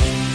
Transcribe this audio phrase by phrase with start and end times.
[0.00, 0.27] Thank you.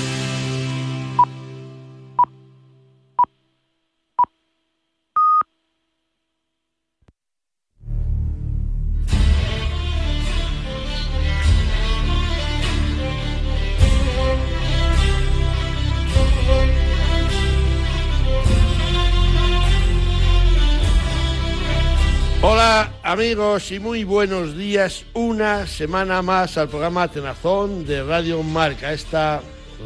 [23.13, 25.05] Amigos y muy buenos días.
[25.13, 29.39] Una semana más al programa Tenazón de Radio Marca, esta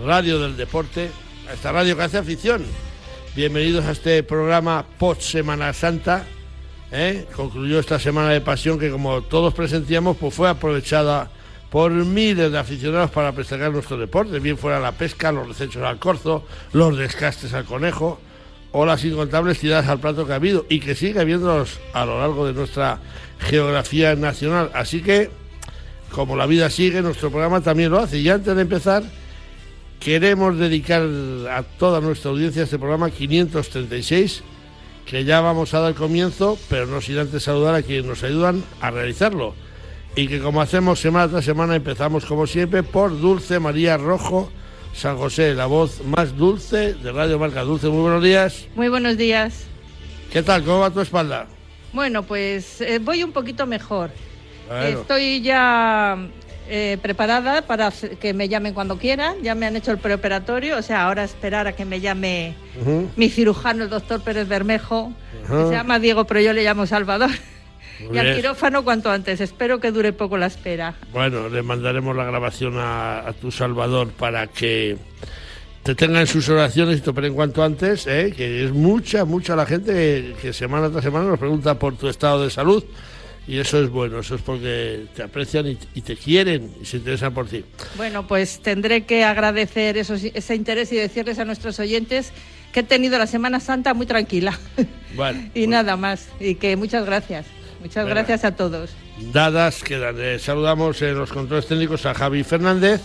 [0.06, 1.12] radio del deporte,
[1.54, 2.64] esta radio que hace afición.
[3.36, 6.24] Bienvenidos a este programa post Semana Santa.
[6.90, 7.28] ¿eh?
[7.36, 11.30] Concluyó esta semana de pasión que como todos presentíamos pues fue aprovechada
[11.70, 16.00] por miles de aficionados para destacar nuestro deporte, bien fuera la pesca, los desechos al
[16.00, 18.22] corzo, los descastes al conejo
[18.80, 22.20] o las incontables tiradas al plato que ha habido y que sigue habiéndolos a lo
[22.20, 23.00] largo de nuestra
[23.40, 24.70] geografía nacional.
[24.76, 25.32] Así que,
[26.12, 28.20] como la vida sigue, nuestro programa también lo hace.
[28.20, 29.02] Y antes de empezar,
[30.00, 31.02] queremos dedicar
[31.50, 34.44] a toda nuestra audiencia este programa 536,
[35.08, 38.64] que ya vamos a dar comienzo, pero no sin antes saludar a quienes nos ayudan
[38.80, 39.56] a realizarlo.
[40.16, 44.52] Y que como hacemos semana tras semana, empezamos como siempre por Dulce María Rojo
[44.98, 47.88] San José, la voz más dulce de Radio Marca Dulce.
[47.88, 48.66] Muy buenos días.
[48.76, 49.66] Muy buenos días.
[50.34, 50.64] ¿Qué tal?
[50.64, 51.46] ¿Cómo va tu espalda?
[51.94, 54.10] Bueno, pues eh, voy un poquito mejor.
[54.84, 56.18] Estoy ya
[56.68, 59.36] eh, preparada para que me llamen cuando quieran.
[59.44, 62.56] Ya me han hecho el preoperatorio, o sea, ahora esperar a que me llame
[63.16, 65.14] mi cirujano, el doctor Pérez Bermejo,
[65.48, 67.30] que se llama Diego, pero yo le llamo Salvador
[68.00, 69.42] y al quirófano cuanto antes.
[69.42, 70.96] Espero que dure poco la espera.
[71.12, 74.98] Bueno, le mandaremos la grabación a, tu Salvador para que
[75.84, 78.34] te tengan sus oraciones y te operen cuanto antes, ¿eh?
[78.36, 82.44] que es mucha, mucha la gente que, semana tras semana nos pregunta por tu estado
[82.44, 82.84] de salud.
[83.48, 87.34] Y eso es bueno, eso es porque te aprecian y, te quieren y se interesan
[87.34, 87.64] por ti.
[87.96, 92.34] Bueno, pues tendré que agradecer ese interés y decirles a nuestros oyentes
[92.74, 94.60] que he tenido la Semana Santa muy tranquila.
[95.16, 96.28] Bueno, y pues nada más.
[96.42, 97.46] Y que muchas gracias.
[97.80, 98.92] Muchas gracias a todos.
[99.32, 100.16] Dadas quedan.
[100.20, 103.02] Eh, saludamos en los controles técnicos a Javi Fernández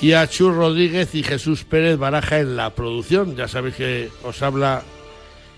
[0.00, 3.36] y a Chur Rodríguez y Jesús Pérez Baraja en la producción.
[3.36, 4.82] Ya sabéis que os habla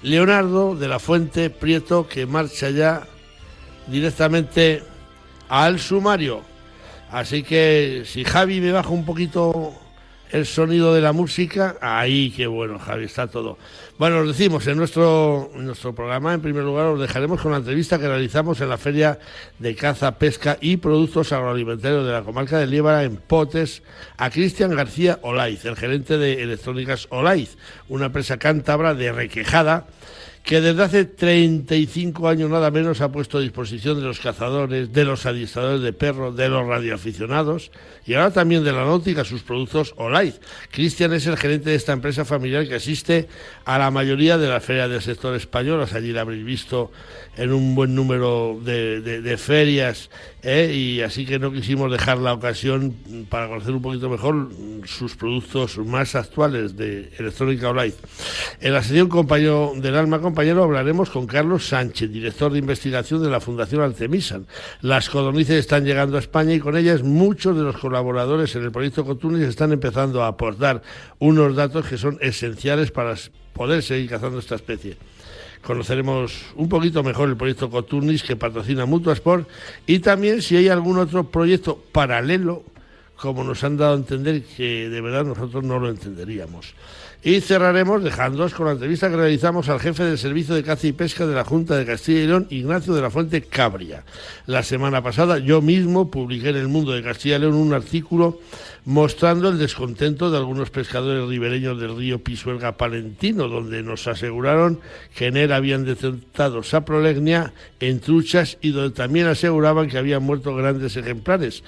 [0.03, 3.07] Leonardo de la Fuente Prieto que marcha ya
[3.87, 4.83] directamente
[5.49, 6.43] al sumario.
[7.11, 9.75] Así que si Javi me baja un poquito
[10.33, 13.59] el sonido de la música, ahí qué bueno, Javi, está todo.
[13.99, 17.99] Bueno, os decimos, en nuestro, nuestro programa, en primer lugar, os dejaremos con la entrevista
[17.99, 19.19] que realizamos en la Feria
[19.59, 23.83] de Caza, Pesca y Productos Agroalimentarios de la comarca de Liébara, en Potes,
[24.17, 27.57] a Cristian García Olaiz, el gerente de Electrónicas Olaiz,
[27.89, 29.87] una empresa cántabra de Requejada,
[30.51, 35.05] que desde hace 35 años nada menos ha puesto a disposición de los cazadores, de
[35.05, 37.71] los adiestradores de perros, de los radioaficionados
[38.05, 40.41] y ahora también de la náutica sus productos Olaiz.
[40.73, 43.29] Cristian es el gerente de esta empresa familiar que asiste
[43.65, 45.87] a la mayoría de las ferias del sector español.
[45.93, 46.91] Allí la habréis visto
[47.37, 50.11] en un buen número de, ferias
[50.43, 50.73] ¿eh?
[50.75, 52.95] y así que no quisimos dejar la ocasión
[53.29, 54.51] para conocer un poquito mejor
[54.85, 57.97] sus productos más actuales de electrónica Olaiz.
[58.61, 63.31] En la sección compañero del alma compañero hablaremos con Carlos Sánchez, director de investigación de
[63.31, 64.47] la Fundación Altemisan.
[64.81, 68.73] Las codornices están llegando a España y con ellas muchos de los colaboradores en el
[68.73, 70.83] proyecto Cotunis están empezando a aportar
[71.19, 73.15] unos datos que son esenciales para
[73.53, 74.97] poder seguir cazando esta especie
[75.63, 79.49] conoceremos un poquito mejor el proyecto Coturnis que patrocina Mutuasport
[79.87, 82.63] y también si hay algún otro proyecto paralelo,
[83.21, 86.75] como nos han dado a entender que de verdad nosotros no lo entenderíamos.
[87.23, 90.93] Y cerraremos dejándoos con la entrevista que realizamos al jefe del Servicio de Caza y
[90.93, 94.05] Pesca de la Junta de Castilla y León, Ignacio de la Fuente Cabria.
[94.47, 98.41] La semana pasada yo mismo publiqué en el Mundo de Castilla y León un artículo
[98.87, 104.81] mostrando el descontento de algunos pescadores ribereños del río Pisuerga Palentino, donde nos aseguraron
[105.15, 110.57] que en él habían detectado saprolegnia en truchas y donde también aseguraban que habían muerto
[110.57, 111.63] grandes ejemplares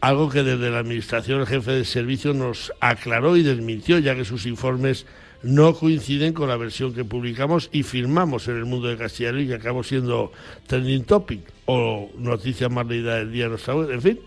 [0.00, 4.24] algo que desde la Administración el jefe de servicio nos aclaró y desmintió, ya que
[4.24, 5.06] sus informes
[5.42, 9.46] no coinciden con la versión que publicamos y firmamos en el mundo de Castilla y
[9.46, 10.32] que acabó siendo
[10.66, 13.94] trending topic o noticia más leída del día de.
[13.94, 14.20] En fin,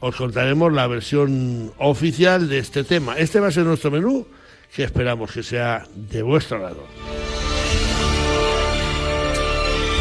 [0.00, 3.16] os contaremos la versión oficial de este tema.
[3.18, 4.26] Este va a ser nuestro menú,
[4.74, 6.86] que esperamos que sea de vuestro lado.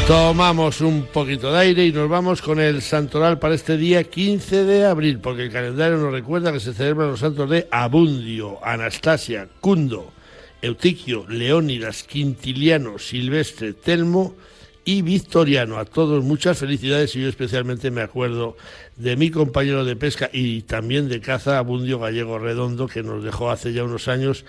[0.07, 4.65] Tomamos un poquito de aire y nos vamos con el santoral para este día 15
[4.65, 9.47] de abril, porque el calendario nos recuerda que se celebran los santos de Abundio, Anastasia,
[9.61, 10.11] Cundo,
[10.61, 14.35] Eutiquio, Leónidas, Quintiliano, Silvestre, Telmo
[14.83, 15.77] y Victoriano.
[15.77, 18.57] A todos muchas felicidades y yo especialmente me acuerdo
[18.97, 23.51] de mi compañero de pesca y también de caza, Abundio Gallego Redondo, que nos dejó
[23.51, 24.45] hace ya unos años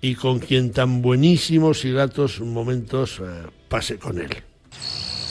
[0.00, 4.42] y con quien tan buenísimos y gratos momentos eh, pasé con él.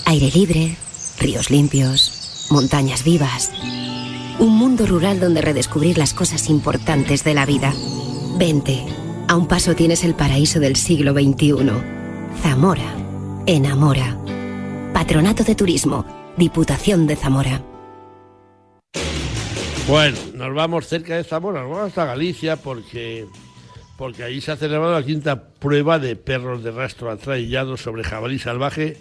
[0.05, 0.77] Aire libre,
[1.19, 3.51] ríos limpios, montañas vivas.
[4.39, 7.73] Un mundo rural donde redescubrir las cosas importantes de la vida.
[8.37, 8.83] Vente,
[9.27, 11.71] a un paso tienes el paraíso del siglo XXI.
[12.41, 12.95] Zamora,
[13.45, 14.17] enamora.
[14.93, 16.05] Patronato de Turismo,
[16.37, 17.61] Diputación de Zamora.
[19.87, 23.27] Bueno, nos vamos cerca de Zamora, nos vamos hasta Galicia porque,
[23.97, 28.39] porque ahí se ha celebrado la quinta prueba de perros de rastro atraillados sobre jabalí
[28.39, 28.97] salvaje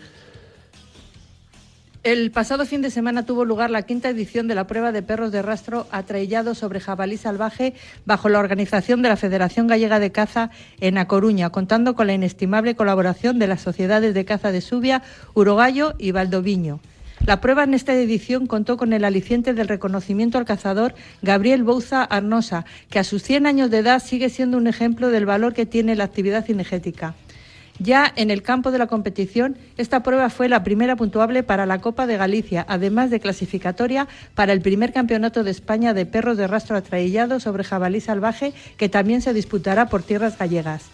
[2.02, 5.32] el pasado fin de semana tuvo lugar la quinta edición de la prueba de perros
[5.32, 7.74] de rastro atraillados sobre jabalí salvaje
[8.06, 10.50] bajo la organización de la Federación Gallega de Caza
[10.80, 15.02] en A Coruña, contando con la inestimable colaboración de las sociedades de caza de Subia,
[15.34, 16.80] Urogallo y Valdoviño.
[17.26, 22.02] La prueba en esta edición contó con el aliciente del reconocimiento al cazador Gabriel Bouza
[22.02, 25.66] Arnosa, que a sus 100 años de edad sigue siendo un ejemplo del valor que
[25.66, 27.14] tiene la actividad cinegética.
[27.82, 31.80] Ya en el campo de la competición, esta prueba fue la primera puntuable para la
[31.80, 36.46] Copa de Galicia, además de clasificatoria para el primer campeonato de España de perros de
[36.46, 40.84] rastro atraillado sobre jabalí salvaje, que también se disputará por tierras gallegas.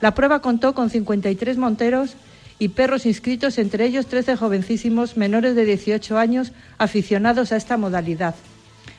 [0.00, 2.14] La prueba contó con 53 monteros
[2.60, 8.36] y perros inscritos, entre ellos 13 jovencísimos menores de 18 años aficionados a esta modalidad.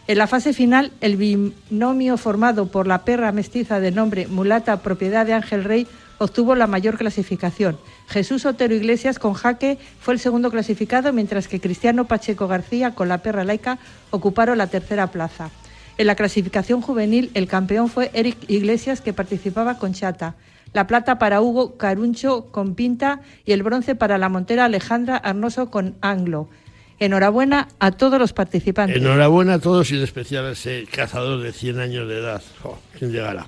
[0.07, 5.25] En la fase final, el binomio formado por la perra mestiza de nombre Mulata, propiedad
[5.25, 5.87] de Ángel Rey,
[6.19, 7.77] obtuvo la mayor clasificación.
[8.07, 13.09] Jesús Otero Iglesias con jaque fue el segundo clasificado, mientras que Cristiano Pacheco García con
[13.09, 13.79] la perra laica
[14.11, 15.49] ocuparon la tercera plaza.
[15.97, 20.35] En la clasificación juvenil, el campeón fue Eric Iglesias, que participaba con Chata.
[20.71, 25.71] La plata para Hugo Caruncho con Pinta y el bronce para la montera Alejandra Arnoso
[25.71, 26.47] con Anglo.
[26.99, 28.97] Enhorabuena a todos los participantes.
[28.97, 32.41] Enhorabuena a todos y en especial a ese cazador de 100 años de edad.
[32.63, 33.47] Oh, ¿Quién llegará?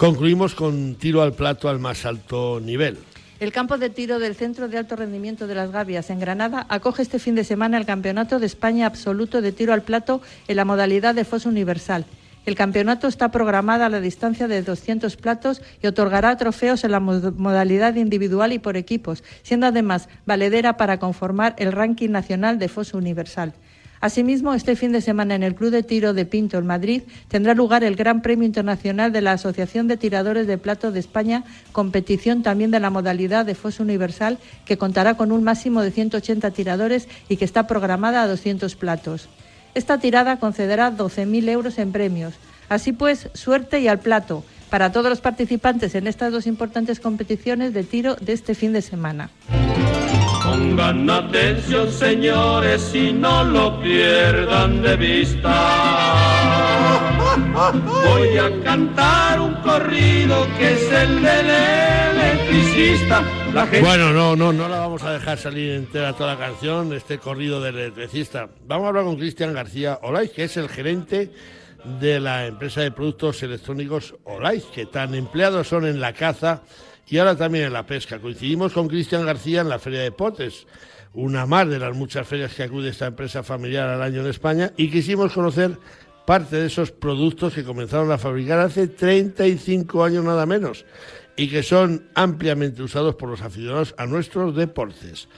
[0.00, 2.96] Concluimos con tiro al plato al más alto nivel.
[3.38, 7.02] El campo de tiro del Centro de Alto Rendimiento de las Gavias en Granada acoge
[7.02, 10.64] este fin de semana el Campeonato de España Absoluto de Tiro al Plato en la
[10.64, 12.06] modalidad de foso universal.
[12.46, 17.00] El campeonato está programado a la distancia de 200 platos y otorgará trofeos en la
[17.00, 22.96] modalidad individual y por equipos, siendo además valedera para conformar el ranking nacional de foso
[22.96, 23.52] universal.
[24.00, 27.54] Asimismo, este fin de semana en el Club de Tiro de Pinto, en Madrid, tendrá
[27.54, 32.42] lugar el Gran Premio Internacional de la Asociación de Tiradores de Plato de España, competición
[32.42, 37.08] también de la modalidad de foso universal, que contará con un máximo de 180 tiradores
[37.28, 39.28] y que está programada a 200 platos.
[39.74, 42.34] Esta tirada concederá 12.000 euros en premios.
[42.70, 47.74] Así pues, suerte y al plato para todos los participantes en estas dos importantes competiciones
[47.74, 49.28] de tiro de este fin de semana.
[50.42, 55.52] Pongan atención, señores, y no lo pierdan de vista.
[58.04, 63.22] Voy a cantar un corrido que es el del electricista.
[63.82, 67.60] Bueno, no, no, no la vamos a dejar salir entera toda la canción, este corrido
[67.60, 68.48] del electricista.
[68.66, 71.32] Vamos a hablar con Cristian García Olay, que es el gerente
[72.00, 76.62] de la empresa de productos electrónicos Olay, que tan empleados son en la caza
[77.10, 78.20] y ahora también en la pesca.
[78.20, 80.66] Coincidimos con Cristian García en la Feria de Potes,
[81.12, 84.72] una más de las muchas ferias que acude esta empresa familiar al año en España,
[84.76, 85.76] y quisimos conocer
[86.24, 90.84] parte de esos productos que comenzaron a fabricar hace 35 años nada menos
[91.36, 95.28] y que son ampliamente usados por los aficionados a nuestros deportes.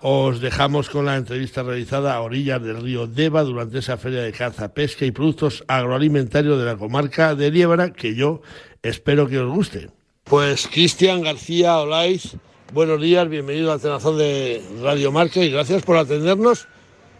[0.00, 4.32] Os dejamos con la entrevista realizada a orillas del río Deva durante esa feria de
[4.32, 8.42] caza, pesca y productos agroalimentarios de la comarca de Liebra, que yo
[8.82, 9.90] espero que os guste.
[10.32, 12.36] Pues Cristian García Olaiz,
[12.72, 16.68] buenos días, bienvenido al tenazón de Radio Marca y gracias por atendernos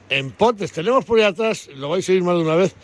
[0.08, 0.72] en Potes.
[0.72, 2.74] Tenemos por ahí atrás, lo vais a oír más de una vez,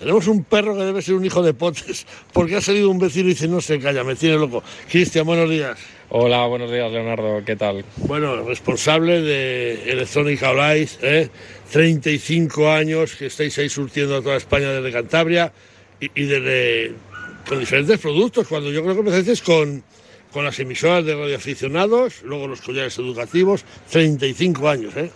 [0.00, 3.26] tenemos un perro que debe ser un hijo de Potes, porque ha salido un vecino
[3.26, 4.64] y dice, no se calla, me tiene loco.
[4.90, 5.78] Cristian, buenos días.
[6.08, 7.84] Hola, buenos días, Leonardo, ¿qué tal?
[7.98, 11.30] Bueno, responsable de Electrónica Olaiz, ¿eh?
[11.70, 15.52] 35 años que estáis ahí surtiendo a toda España desde Cantabria
[16.00, 16.92] y, y desde
[17.48, 19.82] con diferentes productos, cuando yo creo que empezaste con,
[20.32, 25.10] con las emisoras de radioaficionados, luego los collares educativos, 35 años, ¿eh?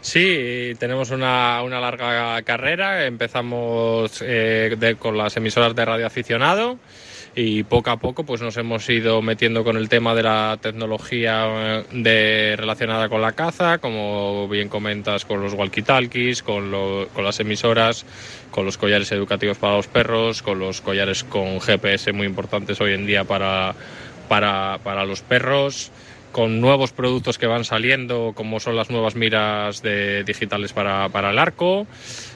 [0.00, 3.04] Sí, tenemos una, una larga carrera.
[3.04, 6.78] Empezamos eh, con las emisoras de radioaficionado
[7.40, 11.46] y poco a poco pues nos hemos ido metiendo con el tema de la tecnología
[11.46, 16.72] eh, de, relacionada con la caza, como bien comentas, con los walkie-talkies, con,
[17.14, 18.04] con las emisoras,
[18.50, 22.94] con los collares educativos para los perros, con los collares con GPS muy importantes hoy
[22.94, 23.76] en día para,
[24.28, 25.92] para, para los perros
[26.32, 31.30] con nuevos productos que van saliendo, como son las nuevas miras de, digitales para, para
[31.30, 31.86] el arco,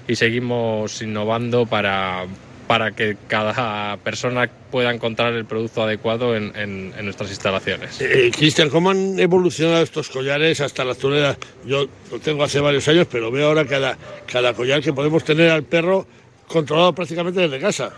[0.06, 2.24] y seguimos innovando para,
[2.72, 8.00] para que cada persona pueda encontrar el producto adecuado en, nuestras instalaciones.
[8.00, 11.36] Eh, Cristian, ¿cómo han evolucionado estos collares hasta la actualidad?
[11.66, 15.50] Yo lo tengo hace varios años, pero veo ahora cada, cada collar que podemos tener
[15.50, 16.06] al perro
[16.48, 17.92] controlado prácticamente desde casa.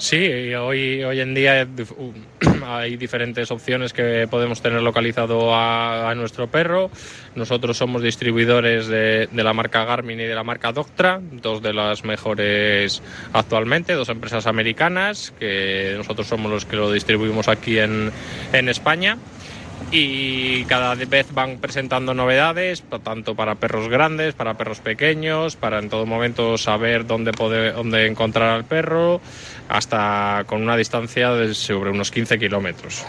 [0.00, 1.68] Sí, hoy, hoy en día
[2.66, 6.90] hay diferentes opciones que podemos tener localizado a, nuestro perro.
[7.34, 12.02] Nosotros somos distribuidores de, la marca Garmin y de la marca Doctra, dos de las
[12.02, 13.02] mejores
[13.34, 18.10] actualmente, dos empresas americanas, que nosotros somos los que lo distribuimos aquí en,
[18.54, 19.18] en España
[19.92, 25.88] y cada vez van presentando novedades, tanto para perros grandes, para perros pequeños, para en
[25.88, 29.20] todo momento saber dónde, poder, dónde encontrar al perro,
[29.68, 33.04] hasta con una distancia de sobre unos 15 kilómetros.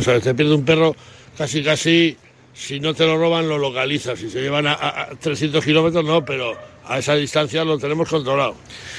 [0.00, 0.96] sea, te pierde un perro
[1.38, 2.16] casi casi,
[2.52, 6.24] si no te lo roban lo localizas, si se llevan a, a 300 kilómetros no,
[6.24, 8.56] pero a esa distancia lo tenemos controlado.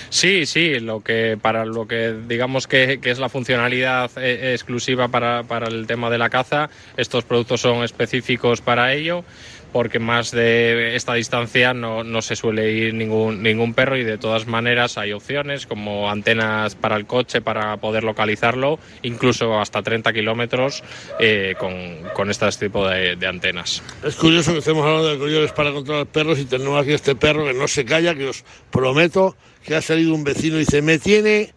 [0.09, 5.43] Sí, sí, lo que para lo que digamos que, es la funcionalidad eh, exclusiva para,
[5.43, 9.23] para el tema de la caza, estos productos son específicos para ello
[9.71, 14.17] porque más de esta distancia no, no, se suele ir ningún, ningún perro y de
[14.17, 20.11] todas maneras hay opciones como antenas para el coche para poder localizarlo, incluso hasta 30
[20.13, 20.83] kilómetros
[21.19, 21.73] eh, con,
[22.13, 23.83] con este tipo de, antenas.
[24.03, 27.45] Es curioso que estemos hablando de collares para controlar perros y tenemos aquí este perro
[27.45, 30.97] que no se calla, que os prometo que ha salido un vecino y dice, me
[30.97, 31.53] tiene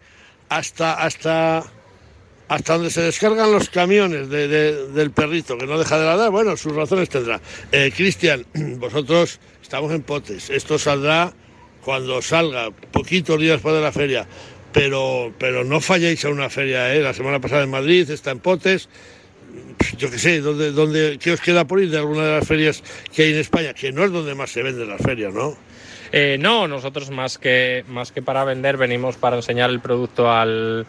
[0.49, 1.63] hasta, hasta
[2.47, 6.75] hasta donde se descargan los camiones del perrito, que no deja de ladrar, bueno, sus
[6.75, 7.41] razones tendrá.
[7.71, 8.45] Eh, Cristian,
[8.77, 11.33] vosotros estamos en potes, esto saldrá
[11.83, 14.27] cuando salga, poquitos días después de la feria,
[14.71, 17.01] pero, pero no falléis a una feria, ¿eh?
[17.01, 18.89] la semana pasada en Madrid está en potes,
[19.97, 22.83] yo qué sé, ¿dónde, dónde, ¿qué os queda por ir de alguna de las ferias
[23.13, 23.73] que hay en España?
[23.73, 25.55] Que no es donde más se venden las ferias, ¿no?
[26.11, 30.85] Eh, no, nosotros más que, más que para vender venimos para enseñar el producto al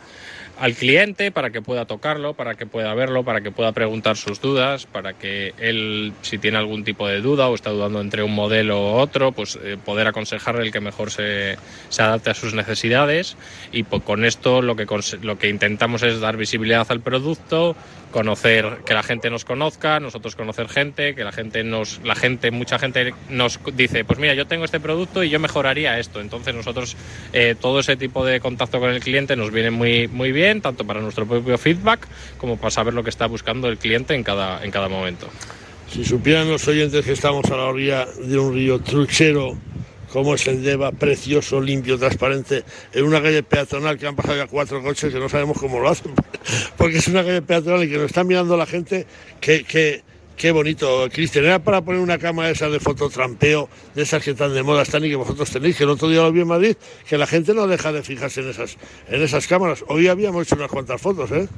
[0.58, 4.40] al cliente para que pueda tocarlo, para que pueda verlo, para que pueda preguntar sus
[4.40, 8.34] dudas, para que él, si tiene algún tipo de duda o está dudando entre un
[8.34, 11.56] modelo u otro, pues eh, poder aconsejarle el que mejor se,
[11.88, 13.36] se, adapte a sus necesidades.
[13.72, 14.86] Y pues, con esto lo que,
[15.22, 17.76] lo que intentamos es dar visibilidad al producto,
[18.16, 22.50] conocer, que la gente nos conozca, nosotros conocer gente, que la gente nos, la gente,
[22.50, 26.22] mucha gente nos dice, pues mira, yo tengo este producto y yo mejoraría esto.
[26.22, 26.96] Entonces nosotros
[27.34, 30.86] eh, todo ese tipo de contacto con el cliente nos viene muy, muy bien, tanto
[30.86, 32.08] para nuestro propio feedback
[32.38, 35.28] como para saber lo que está buscando el cliente en cada, en cada momento.
[35.92, 39.58] Si supieran los oyentes que estamos a la orilla de un río truchero
[40.12, 44.46] como es el Deva, precioso, limpio, transparente, en una calle peatonal que han pasado ya
[44.46, 46.12] cuatro coches que no sabemos cómo lo hacen,
[46.76, 49.06] porque es una calle peatonal y que nos está mirando la gente
[49.40, 50.02] que, que
[50.36, 51.46] Qué bonito, Cristian.
[51.46, 55.02] Era para poner una cámara esa de fototrampeo, de esas que están de moda están
[55.02, 56.76] y que vosotros tenéis, que el otro día lo vi en Madrid,
[57.08, 58.76] que la gente no deja de fijarse en esas,
[59.08, 59.82] en esas cámaras.
[59.88, 61.48] Hoy habíamos hecho unas cuantas fotos, ¿eh?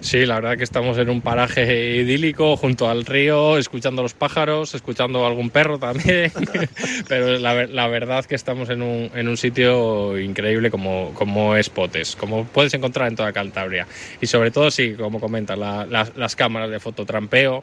[0.00, 4.74] Sí, la verdad que estamos en un paraje idílico, junto al río, escuchando los pájaros,
[4.74, 6.32] escuchando algún perro también.
[7.08, 11.70] Pero la, verdad que estamos en un, en un sitio increíble como, como es
[12.18, 13.86] como puedes encontrar en toda Cantabria.
[14.20, 17.62] Y sobre todo, sí, como comentas, las cámaras de fototrampeo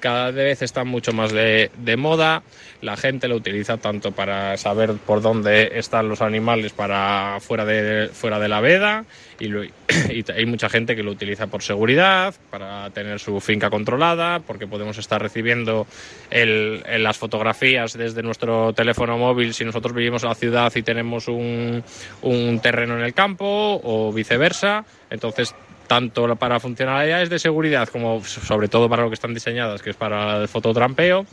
[0.00, 2.42] cada vez está mucho más de, moda,
[2.80, 8.08] la gente lo utiliza tanto para saber por dónde están los animales para fuera de,
[8.08, 9.04] fuera de la veda
[9.38, 9.50] y,
[10.34, 14.98] hay mucha gente que lo utiliza por seguridad, para tener su finca controlada, porque podemos
[14.98, 15.86] estar recibiendo
[16.30, 21.82] las fotografías desde nuestro teléfono móvil si nosotros vivimos en la ciudad y tenemos un,
[22.22, 24.84] un terreno en el campo o viceversa.
[25.10, 25.54] Entonces
[25.86, 29.96] tanto para funcionalidades de seguridad como sobre todo para lo que están diseñadas, que es
[29.96, 31.26] para el fototrampeo,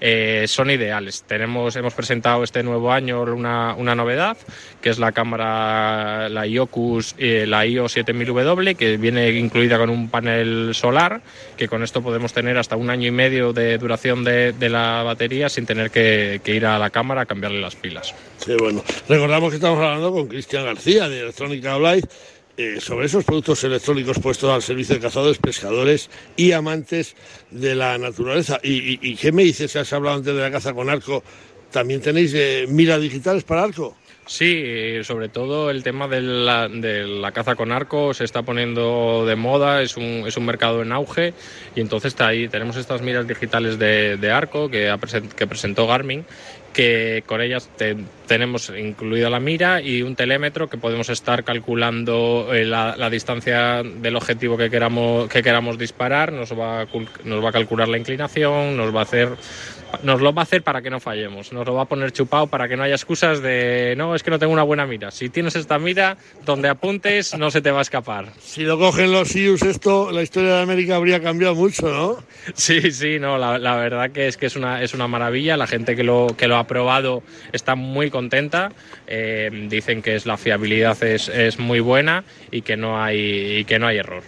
[0.00, 1.24] eh, son ideales.
[1.26, 4.36] Tenemos, hemos presentado este nuevo año una, una novedad,
[4.80, 10.08] que es la cámara, la IOCUS, eh, la IO 7000W, que viene incluida con un
[10.08, 11.22] panel solar,
[11.56, 15.02] que con esto podemos tener hasta un año y medio de duración de, de la
[15.02, 18.14] batería sin tener que, que, ir a la cámara a cambiarle las pilas.
[18.38, 18.82] Sí, bueno.
[19.08, 22.08] Recordamos que estamos hablando con Cristian García de Electrónica Live
[22.56, 27.16] eh, sobre esos productos electrónicos puestos al servicio de cazadores, pescadores y amantes
[27.50, 28.60] de la naturaleza.
[28.62, 29.74] ¿Y, qué me dices?
[29.74, 31.24] Has hablado antes de la caza con arco,
[31.70, 33.96] ¿también tenéis eh, miras digitales para arco?
[34.26, 39.26] Sí, sobre todo el tema de la, de la, caza con arco se está poniendo
[39.26, 41.34] de moda, es un, es un mercado en auge
[41.74, 44.96] y entonces está ahí, tenemos estas miras digitales de, de arco que,
[45.36, 46.24] que presentó Garmin
[46.72, 47.70] que con ellas
[48.26, 54.16] tenemos incluida la mira y un telémetro que podemos estar calculando eh, la, distancia del
[54.16, 56.86] objetivo que queramos, que queramos disparar, nos va,
[57.24, 59.36] nos va a calcular la inclinación, nos va a hacer
[60.02, 62.46] nos lo va a hacer para que no fallemos, nos lo va a poner chupado
[62.46, 65.10] para que no haya excusas de no, es que no tengo una buena mira.
[65.10, 68.32] Si tienes esta mira, donde apuntes no se te va a escapar.
[68.40, 72.16] Si lo cogen los IUS, esto, la historia de América habría cambiado mucho, ¿no?
[72.54, 75.66] Sí, sí, no, la, la verdad que es que es una, es una maravilla, la
[75.66, 78.70] gente que lo, que lo ha probado está muy contenta.
[79.08, 83.64] Eh, dicen que es, la fiabilidad es, es, muy buena y que no hay, y
[83.64, 84.22] que no hay error.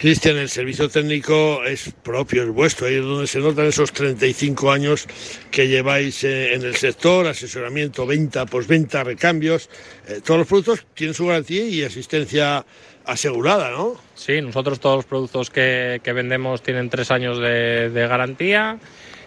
[0.00, 4.72] Cristian, el servicio técnico es propio, es vuestro, ahí es donde se notan esos 35
[4.72, 5.06] años
[5.50, 9.68] que lleváis eh, en el sector, asesoramiento, venta, posventa, recambios.
[10.08, 12.64] Eh, todos los productos tienen su garantía y asistencia
[13.04, 14.00] asegurada, ¿no?
[14.14, 18.78] Sí, nosotros todos los productos que, que vendemos tienen tres años de, de garantía.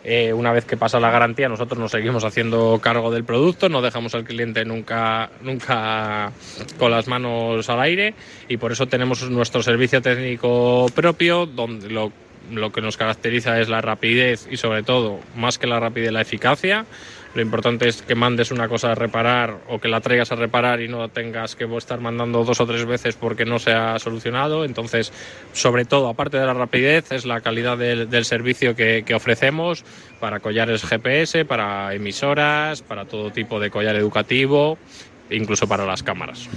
[0.07, 3.81] Eh, una vez que pasa la garantía, nosotros nos seguimos haciendo cargo del producto, no
[3.81, 6.31] dejamos al cliente nunca, nunca
[6.77, 8.13] con las manos al aire
[8.47, 12.11] y por eso tenemos nuestro servicio técnico propio, donde lo
[12.51, 16.21] lo que nos caracteriza es la rapidez y sobre todo, más que la rapidez, la
[16.21, 16.85] eficacia.
[17.35, 20.79] Lo importante es que mandes una cosa a reparar o que la traigas a reparar
[20.81, 24.63] y no tengas que estar mandando dos o tres veces porque no se ha solucionado.
[24.63, 25.11] Entonces,
[25.51, 29.83] sobre todo, aparte de la rapidez, es la calidad del, servicio que, ofrecemos
[30.21, 34.77] para collares GPS, para emisoras, para todo tipo de collar educativo,
[35.29, 36.49] incluso para las cámaras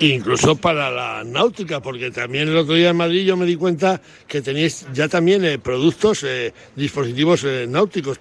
[0.00, 4.02] incluso para la náutica, porque también el otro día en Madrid yo me di cuenta
[4.26, 8.18] que tenéis ya también eh, productos, eh, dispositivos eh, náuticos.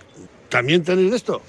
[0.50, 1.42] ¿También tenéis esto?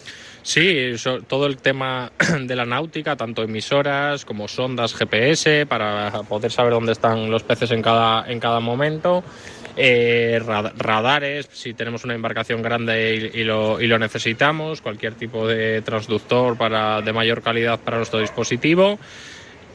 [0.45, 0.93] Sí,
[1.27, 6.93] todo el tema de la náutica, tanto emisoras como sondas GPS para poder saber dónde
[6.93, 9.25] están los peces en cada, en cada momento.
[9.75, 16.59] radares, si tenemos una embarcación grande y, lo, y, lo, necesitamos, cualquier tipo de transductor
[16.59, 18.99] para, de mayor calidad para nuestro dispositivo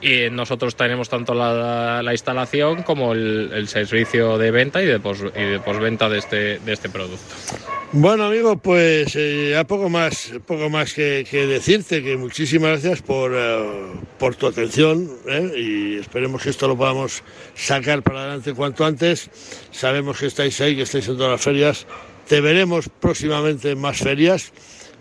[0.01, 6.19] y nosotros tenemos tanto la, instalación como el, servicio de venta y de, posventa de
[6.19, 7.35] este, de este producto.
[7.91, 13.31] Bueno, amigo, pues eh, ya poco más, poco más que, decirte, que muchísimas gracias por,
[13.35, 13.65] eh,
[14.19, 15.51] por tu atención ¿eh?
[15.57, 17.23] y esperemos que esto lo podamos
[17.55, 19.31] sacar para adelante cuanto antes.
[19.71, 21.87] Sabemos que estáis ahí, que estáis en todas las ferias.
[22.27, 24.53] Te veremos próximamente en más ferias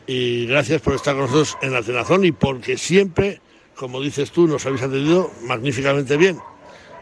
[0.06, 3.42] y gracias por estar con nosotros en la Cenazón y porque siempre
[3.78, 6.40] como dices tú, nos habéis atendido magníficamente bien.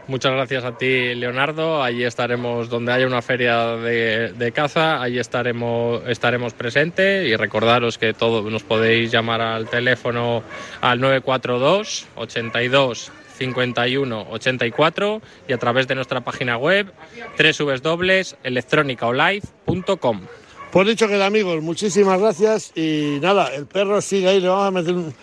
[0.07, 1.81] Muchas gracias a ti, Leonardo.
[1.83, 8.13] Allí estaremos donde haya una feria de, caza, allí estaremos, estaremos presentes y recordaros que
[8.13, 10.43] todos nos podéis llamar al teléfono
[10.79, 16.93] al 942 82 51 84 y a través de nuestra página web
[17.37, 20.21] www.electronicaolive.com.
[20.71, 24.71] Por dicho queda, amigos, muchísimas gracias y nada, el perro sigue ahí, le vamos a
[24.71, 25.13] meter un,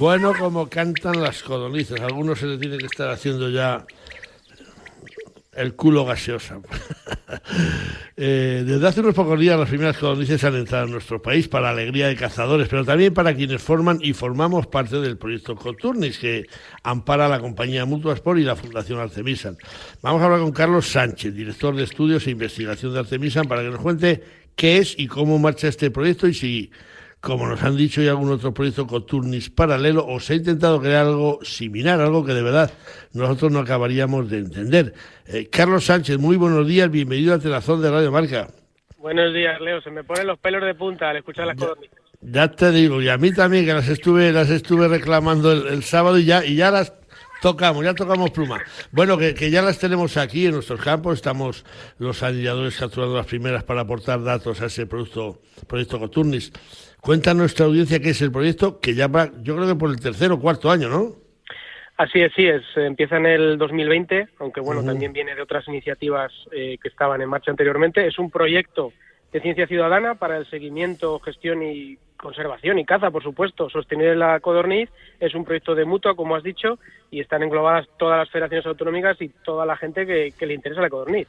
[0.00, 2.00] Bueno, como cantan las codornices.
[2.00, 3.84] algunos se le tiene que estar haciendo ya
[5.52, 6.58] el culo gaseosa.
[8.22, 11.70] Eh, desde hace unos pocos días las primeras codornices han entrado en nuestro país para
[11.70, 16.44] alegría de cazadores, pero también para quienes forman y formamos parte del proyecto Coturnis, que
[16.82, 19.56] ampara la compañía Mutua Sport y la Fundación Artemisan.
[20.02, 23.70] Vamos a hablar con Carlos Sánchez, director de estudios e investigación de Artemisan, para que
[23.70, 24.22] nos cuente
[24.54, 26.70] qué es y cómo marcha este proyecto y si
[27.20, 31.06] como nos han dicho, y algún otro proyecto Coturnis paralelo, o se ha intentado crear
[31.06, 32.72] algo similar, algo que de verdad
[33.12, 34.94] nosotros no acabaríamos de entender.
[35.26, 38.48] Eh, Carlos Sánchez, muy buenos días, bienvenido a Telazón de Radio Marca.
[38.98, 41.98] Buenos días, Leo, se me ponen los pelos de punta al escuchar las codornices.
[42.22, 46.18] Ya te digo, y a mí también, que las estuve, las estuve reclamando el, sábado
[46.18, 46.92] y ya, y ya las
[47.40, 48.62] tocamos, ya tocamos pluma.
[48.92, 51.64] Bueno, que, que, ya las tenemos aquí en nuestros campos, estamos
[51.98, 56.52] los anilladores capturando las primeras para aportar datos a ese producto, proyecto Coturnis.
[57.00, 60.00] Cuenta nuestra audiencia qué es el proyecto, que ya va, yo creo que por el
[60.00, 61.14] tercer o cuarto año, ¿no?
[61.96, 66.32] Así es, sí, es, empieza en el 2020, aunque bueno, también viene de otras iniciativas
[66.50, 68.06] eh, que estaban en marcha anteriormente.
[68.06, 68.92] Es un proyecto
[69.32, 74.40] de ciencia ciudadana para el seguimiento, gestión y conservación y caza, por supuesto, sostenible la
[74.40, 74.88] codorniz.
[75.20, 76.78] Es un proyecto de mutua, como has dicho,
[77.10, 80.80] y están englobadas todas las federaciones autonómicas y toda la gente que, que le interesa
[80.80, 81.28] la codorniz.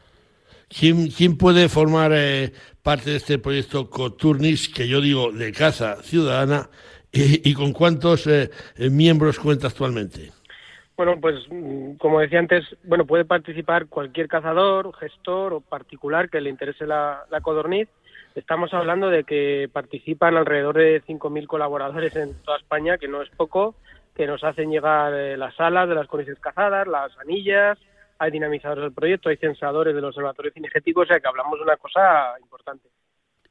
[0.78, 5.98] ¿Quién, quién puede formar eh, parte de este proyecto Coturnis, que yo digo de caza
[6.04, 6.70] ciudadana,
[7.12, 10.32] y, con cuántos eh, miembros cuenta actualmente?
[10.96, 16.42] Bueno, pues mm, como decía antes, bueno, puede participar cualquier cazador, gestor o particular que
[16.42, 17.42] le interese la, la.
[18.34, 23.30] Estamos hablando de que participan alrededor de 5.000 colaboradores en toda España, que no es
[23.30, 23.76] poco,
[24.16, 27.78] que nos hacen llegar eh, las alas de las codornices cazadas, las anillas,
[28.22, 31.78] hay dinamizadores del proyecto, hay censadores del observatorio cinegético, o sea que hablamos de una
[31.78, 32.88] cosa importante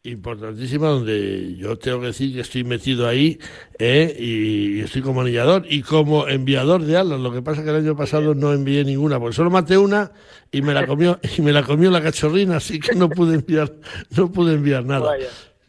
[0.03, 3.39] importantísima donde yo tengo que decir que estoy metido ahí
[3.79, 4.17] ¿eh?
[4.19, 7.21] y estoy como anillador y como enviador de alas.
[7.21, 10.13] Lo que pasa es que el año pasado no envié ninguna, porque solo maté una
[10.51, 13.71] y me la comió y me la comió la cachorrina, así que no pude enviar
[14.17, 15.17] no pude enviar nada.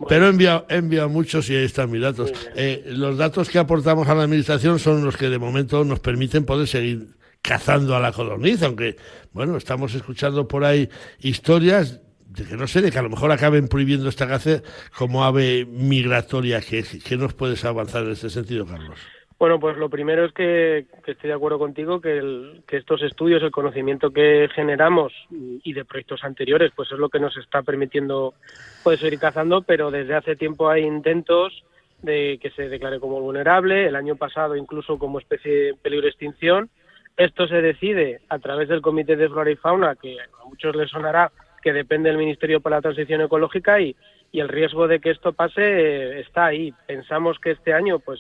[0.07, 2.31] Pero he enviado, he enviado muchos y ahí están mis datos.
[2.55, 6.45] Eh, los datos que aportamos a la administración son los que de momento nos permiten
[6.45, 8.95] poder seguir cazando a la codorniz, aunque,
[9.34, 12.01] bueno, estamos escuchando por ahí historias
[12.32, 14.62] de que no sé, de que a lo mejor acaben prohibiendo esta caza
[14.97, 16.62] como ave migratoria.
[16.62, 18.97] ¿Qué, nos puedes avanzar en este sentido, Carlos?
[19.38, 23.51] Bueno, pues lo primero es que, estoy de acuerdo contigo que, que, estos estudios, el
[23.51, 28.36] conocimiento que generamos y de proyectos anteriores, pues es lo que nos está permitiendo
[28.84, 31.65] poder seguir cazando, pero desde hace tiempo hay intentos
[32.01, 36.10] de que se declare como vulnerable, el año pasado incluso como especie en peligro de
[36.10, 36.69] extinción.
[37.17, 40.89] Esto se decide a través del Comité de Flora y Fauna, que a muchos les
[40.89, 43.95] sonará que depende del Ministerio para la Transición Ecológica y,
[44.32, 46.74] y el riesgo de que esto pase eh, está ahí.
[46.88, 48.19] Pensamos que este año pues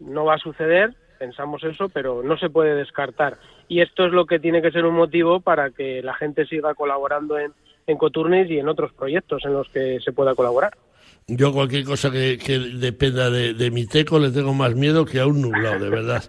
[0.00, 3.36] no va a suceder, pensamos eso, pero no se puede descartar.
[3.68, 6.74] Y esto es lo que tiene que ser un motivo para que la gente siga
[6.74, 7.52] colaborando en,
[7.86, 10.72] en Coturnis y en otros proyectos en los que se pueda colaborar.
[11.28, 12.36] Yo cualquier cosa que,
[12.74, 16.22] dependa de, mi teco le tengo más miedo que a un nublado, de verdad.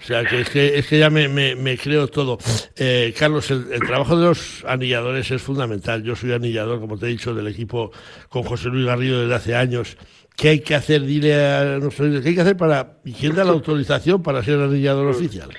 [0.00, 2.38] O sea, que es que, es que ya me, me, creo todo.
[2.76, 6.02] Eh, Carlos, el, trabajo de los anilladores es fundamental.
[6.02, 7.92] Yo soy anillador, como te he dicho, del equipo
[8.28, 9.96] con José Luis Garrido desde hace años.
[10.36, 11.02] ¿Qué hay que hacer?
[11.02, 12.98] Dile a nosotros, ¿qué hay que hacer para...
[13.04, 15.50] ¿Y quién da la autorización para ser anillador oficial?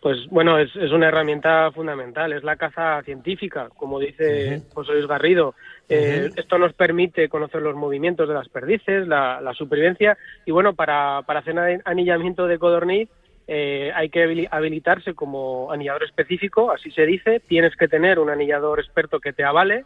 [0.00, 5.08] Pues bueno, es, es una herramienta fundamental, es la caza científica, como dice José Luis
[5.08, 5.54] Garrido.
[5.88, 11.22] Eh, esto nos permite conocer los movimientos de las perdices, la, supervivencia y bueno, para,
[11.26, 13.08] para hacer anillamiento de codorniz
[13.48, 17.40] eh, hay que habilitarse como anillador específico, así se dice.
[17.40, 19.84] Tienes que tener un anillador experto que te avale,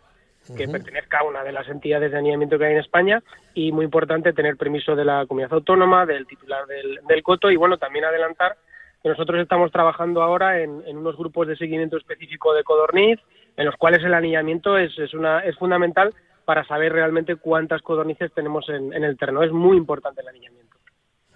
[0.57, 3.85] que pertenezca a una de las entidades de anillamiento que hay en España y muy
[3.85, 8.07] importante tener permiso de la comunidad autónoma, del titular del, del coto y bueno, también
[8.07, 8.57] adelantar
[9.03, 13.21] que nosotros estamos trabajando ahora en, en unos grupos de seguimiento específico de codorniz
[13.61, 16.15] en los cuales el anillamiento es, es, una, es fundamental
[16.47, 19.43] para saber realmente cuántas codornices tenemos en, el terreno.
[19.43, 20.77] Es muy importante el anillamiento.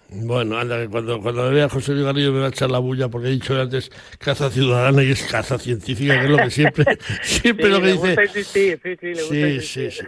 [0.09, 2.79] Bueno, anda, que cuando, cuando vea a José Luis Garrido me va a echar la
[2.79, 6.49] bulla porque he dicho antes caza ciudadana y es caza científica, que es lo que
[6.49, 8.43] siempre, siempre lo que dice.
[8.43, 8.75] sí,
[9.61, 10.05] sí, sí,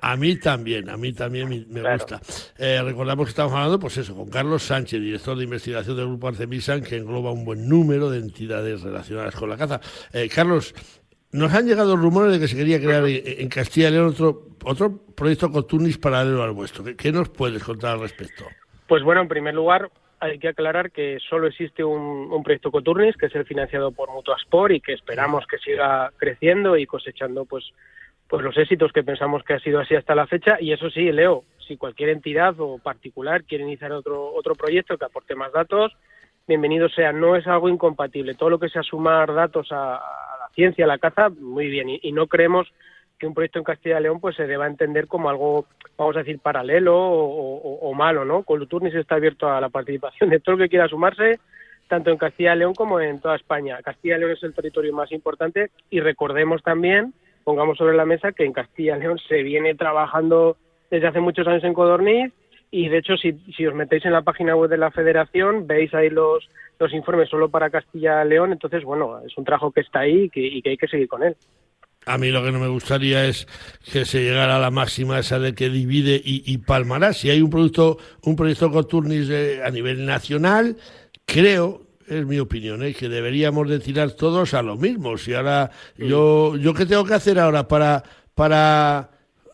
[0.00, 2.20] A mí, también, a mí también me, gusta.
[2.58, 6.28] Eh, recordamos que estamos hablando, pues eso, con Carlos Sánchez, director de investigación del Grupo
[6.28, 9.80] Arcemisan, que engloba un buen número de entidades relacionadas con la caza.
[10.12, 10.74] Eh, Carlos,
[11.32, 14.98] nos han llegado rumores de que se quería crear en Castilla y León otro, otro
[15.14, 16.84] proyecto Coturnis paralelo al vuestro.
[16.96, 18.44] ¿Qué, nos puedes contar al respecto?
[18.88, 23.26] Pues bueno, en primer lugar, hay que aclarar que solo existe un, proyecto Coturnis, que
[23.26, 27.64] es el financiado por Mutuaspor y que esperamos que siga creciendo y cosechando pues,
[28.28, 30.56] pues los éxitos que pensamos que ha sido así hasta la fecha.
[30.60, 35.04] Y eso sí, Leo, si cualquier entidad o particular quiere iniciar otro, otro proyecto que
[35.04, 35.92] aporte más datos,
[36.48, 37.12] bienvenido sea.
[37.12, 38.34] No es algo incompatible.
[38.34, 40.00] Todo lo que sea sumar datos a
[40.54, 41.88] ciencia, la caza, muy bien.
[41.88, 42.72] Y, no creemos
[43.18, 46.20] que un proyecto en Castilla y León pues se deba entender como algo, vamos a
[46.20, 48.42] decir, paralelo o, malo, ¿no?
[48.42, 51.38] Coluturnis está abierto a la participación de todo el que quiera sumarse,
[51.88, 53.78] tanto en Castilla y León como en toda España.
[53.82, 57.12] Castilla y León es el territorio más importante y recordemos también,
[57.44, 60.56] pongamos sobre la mesa, que en Castilla y León se viene trabajando
[60.90, 62.32] desde hace muchos años en Codorniz
[62.70, 65.92] y de hecho si, si os metéis en la página web de la federación veis
[65.94, 70.00] ahí los, los informes solo para Castilla León, entonces bueno, es un trabajo que está
[70.00, 71.36] ahí y que, y que hay que seguir con él.
[72.06, 73.46] A mí lo que no me gustaría es
[73.92, 77.12] que se llegara a la máxima esa de que divide y, y palmará.
[77.12, 80.76] Si hay un producto, un proyecto Coturnis eh, a nivel nacional,
[81.26, 82.94] creo, es mi opinión, ¿eh?
[82.94, 85.18] que deberíamos de tirar todos a lo mismo.
[85.18, 88.02] Si ahora, yo, yo qué tengo que hacer ahora para,
[88.34, 89.10] para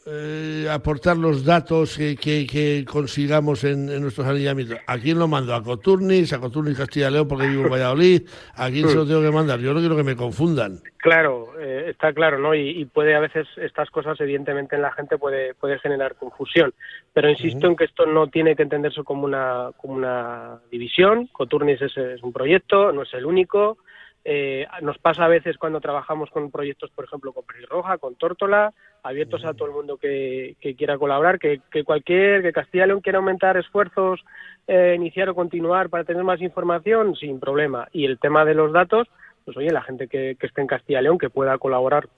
[0.09, 4.79] eh, aportar los datos que, que, consigamos en, nuestros alineamientos.
[4.87, 5.53] ¿A quién lo mando?
[5.53, 6.33] ¿A Coturnis?
[6.33, 8.23] ¿A Coturnis Castilla León porque vivo en Valladolid?
[8.55, 9.59] ¿A quién se lo tengo que mandar?
[9.59, 10.79] Yo no quiero que me confundan.
[10.99, 12.55] Claro, eh, está claro, ¿no?
[12.55, 16.73] Y, puede a veces estas cosas, evidentemente, en la gente puede, puede generar confusión.
[17.13, 21.29] Pero insisto en que esto no tiene que entenderse como una, como una división.
[21.33, 23.79] Coturnis es, es un proyecto, no es el único.
[24.29, 28.73] Eh, nos pasa a veces cuando trabajamos con proyectos, por ejemplo, con Roja, con Tórtola,
[29.05, 33.19] abiertos a todo el mundo que, quiera colaborar, que, cualquier, que Castilla y León quiera
[33.19, 34.25] aumentar esfuerzos,
[34.67, 37.87] eh, iniciar o continuar para tener más información, sin problema.
[37.93, 39.07] Y el tema de los datos,
[39.45, 42.09] pues oye, la gente que, esté en Castilla y León, que pueda colaborar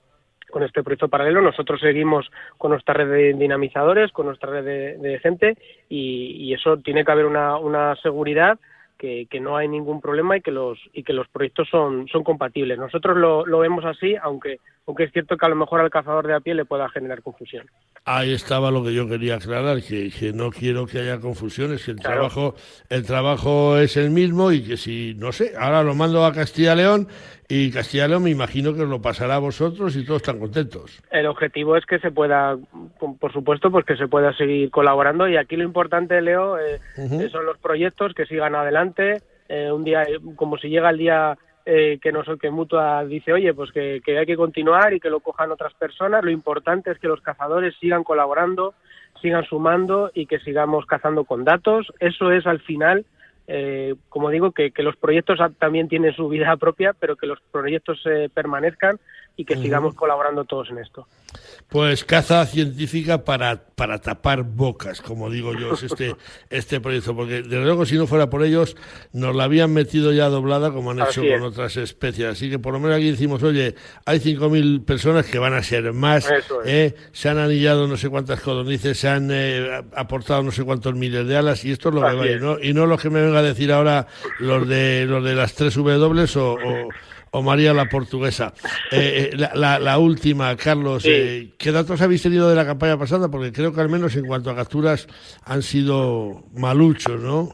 [0.49, 1.41] con este proyecto paralelo.
[1.41, 7.05] Nosotros seguimos con nuestra red de dinamizadores, con nuestra red de, gente y, eso tiene
[7.05, 8.57] que haber una seguridad
[8.99, 12.77] que, no hay ningún problema y que los y que los proyectos son son compatibles.
[12.77, 16.27] Nosotros lo, lo vemos así, aunque aunque es cierto que a lo mejor al cazador
[16.27, 17.65] de a pie le pueda generar confusión.
[18.03, 21.91] Ahí estaba lo que yo quería aclarar, que, que no quiero que haya confusiones, que
[21.91, 22.55] el trabajo
[22.89, 26.75] el trabajo es el mismo y que si no sé, ahora lo mando a Castilla
[26.75, 27.07] León
[27.51, 31.01] y Castilla León me imagino que os lo pasará a vosotros y todos están contentos.
[31.09, 32.55] El objetivo es que se pueda,
[33.19, 36.79] por supuesto, pues que se pueda seguir colaborando y aquí lo importante, Leo, eh,
[37.31, 39.23] son los proyectos que sigan adelante.
[39.49, 43.53] Eh, un día, como si llega el día eh, que, nos, que Mutua dice, oye,
[43.53, 46.23] pues que, hay que continuar y que lo cojan otras personas.
[46.23, 48.75] Lo importante es que los cazadores sigan colaborando,
[49.21, 51.91] sigan sumando y que sigamos cazando con datos.
[51.99, 53.05] Eso es al final
[53.51, 57.99] eh, como digo, que, los proyectos también tienen su vida propia, pero que los proyectos
[58.05, 58.99] eh, permanezcan
[59.39, 61.07] y que sigamos colaborando todos en esto.
[61.69, 66.13] Pues caza científica para, para tapar bocas, como digo yo, es este,
[66.49, 68.75] este proyecto, porque desde luego si no fuera por ellos,
[69.13, 72.27] nos la habían metido ya doblada como han hecho con otras especies.
[72.27, 75.93] Así que por lo menos aquí decimos, oye, hay 5.000 personas que van a ser
[75.93, 76.29] más,
[76.65, 80.95] eh, se han anillado no sé cuántas codornices, se han eh, aportado no sé cuántos
[80.95, 82.59] miles de alas, y esto es lo que vaya, ¿no?
[82.59, 84.05] Y no los que me venga a decir ahora
[84.39, 86.89] los de, los de las tres W o o
[87.43, 88.53] María la portuguesa.
[88.91, 93.29] Eh, eh, la, última, Carlos, eh, ¿qué datos habéis tenido de la campaña pasada?
[93.29, 95.07] Porque creo que al menos en cuanto a capturas
[95.45, 97.49] han sido maluchos, ¿no?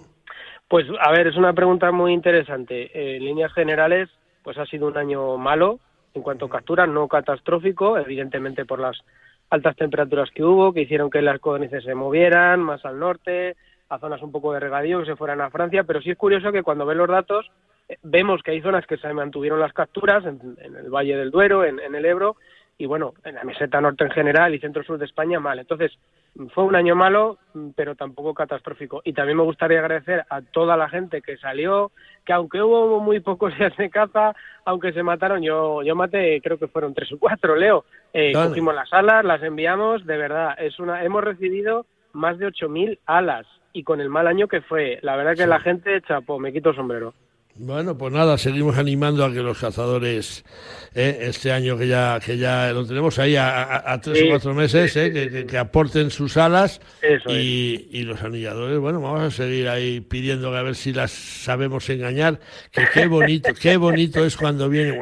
[0.68, 3.16] Pues a ver, es una pregunta muy interesante.
[3.16, 4.10] En líneas generales,
[4.44, 5.80] pues ha sido un año malo
[6.14, 8.98] en cuanto a capturas, no catastrófico, evidentemente por las
[9.50, 13.56] altas temperaturas que hubo, que hicieron que las codornices se movieran más al norte,
[13.90, 16.52] a zonas un poco de regadío, que se fueran a Francia, pero sí es curioso
[16.52, 17.46] que cuando ven los datos
[18.04, 21.80] vemos que hay zonas que se mantuvieron las capturas, en, el Valle del Duero, en,
[21.80, 22.36] el Ebro,
[22.78, 25.60] y bueno, en la meseta norte en general y centro-sur de España mal.
[25.60, 25.98] Entonces,
[26.54, 27.38] fue un año malo,
[27.76, 29.02] pero tampoco catastrófico.
[29.06, 31.92] Y también me gustaría agradecer a toda la gente que salió,
[32.26, 36.58] que aunque hubo muy pocos días de caza, aunque se mataron, yo, yo maté, creo
[36.58, 37.86] que fueron tres o cuatro, Leo.
[38.12, 43.00] Eh, cogimos las alas, las enviamos, de verdad, es una, hemos recibido más de 8.000
[43.06, 46.54] alas y con el mal año que fue, la verdad que la gente chapó, me
[46.54, 47.14] quito sombrero.
[47.58, 50.44] Bueno, pues nada, seguimos animando a que los cazadores
[50.94, 54.94] eh, este año que ya que ya lo tenemos ahí a, tres o cuatro meses,
[54.98, 56.82] eh, que, aporten sus alas
[57.28, 62.42] y, los anilladores, bueno, vamos a seguir ahí pidiendo a ver si las sabemos engañar,
[62.72, 64.92] que qué bonito, qué bonito es cuando viene.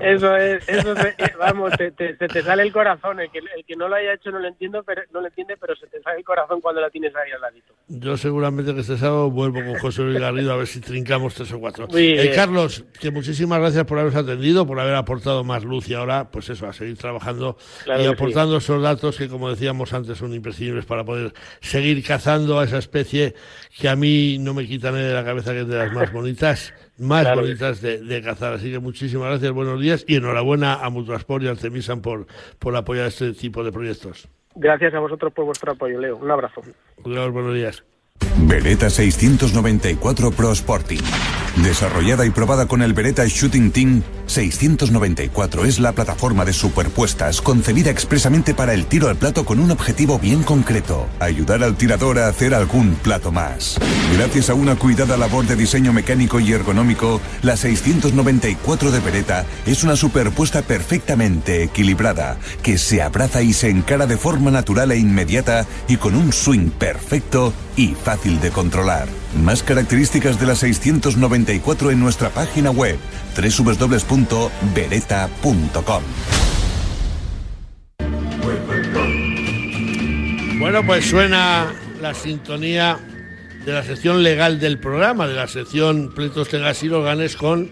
[0.00, 3.76] Eso es, eso es, eh, vamos, te, te, sale el corazón, el que, el que
[3.76, 6.18] no lo haya hecho no lo entiendo, pero no lo entiende, pero se te sale
[6.18, 7.74] el corazón cuando la tienes ahí al ladito.
[7.88, 11.52] Yo seguramente que este sábado vuelvo con José Luis Garrido a ver si trincamos tres
[11.52, 11.86] o cuatro.
[11.94, 16.30] Eh, Carlos, que muchísimas gracias por habernos atendido, por haber aportado más luz y ahora,
[16.30, 17.56] pues eso, a seguir trabajando
[17.86, 22.64] y aportando esos datos que, como decíamos antes, son imprescindibles para poder seguir cazando a
[22.64, 23.34] esa especie
[23.78, 26.74] que a mí no me quita de la cabeza que es de las más bonitas,
[26.98, 28.54] más bonitas de, cazar.
[28.54, 32.26] Así que muchísimas gracias, buenos días y enhorabuena a Mutuasport y al CEMISAN por,
[32.58, 34.28] por apoyar este tipo de proyectos.
[34.54, 36.16] Gracias a vosotros por vuestro apoyo, Leo.
[36.16, 36.62] Un abrazo.
[36.96, 37.84] buenos días.
[38.46, 41.00] Beretta 694 Pro Sporting.
[41.56, 47.90] Desarrollada y probada con el Beretta Shooting Team, 694 es la plataforma de superpuestas concebida
[47.90, 52.28] expresamente para el tiro al plato con un objetivo bien concreto, ayudar al tirador a
[52.28, 53.76] hacer algún plato más.
[54.16, 59.82] Gracias a una cuidada labor de diseño mecánico y ergonómico, la 694 de Beretta es
[59.82, 65.66] una superpuesta perfectamente equilibrada, que se abraza y se encara de forma natural e inmediata
[65.88, 69.08] y con un swing perfecto y fácil de controlar.
[69.42, 72.98] Más características de la 694 en nuestra página web
[73.40, 76.02] www.beretta.com.
[80.58, 81.72] Bueno, pues suena
[82.02, 82.98] la sintonía
[83.64, 87.70] de la sección legal del programa, de la sección Pleitos Tengas y Ganes con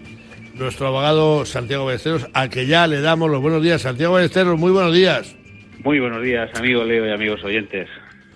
[0.55, 3.83] nuestro abogado Santiago Ballesteros, a que ya le damos los buenos días.
[3.83, 5.35] Santiago Ballesteros, muy buenos días.
[5.83, 7.87] Muy buenos días, amigo Leo y amigos oyentes.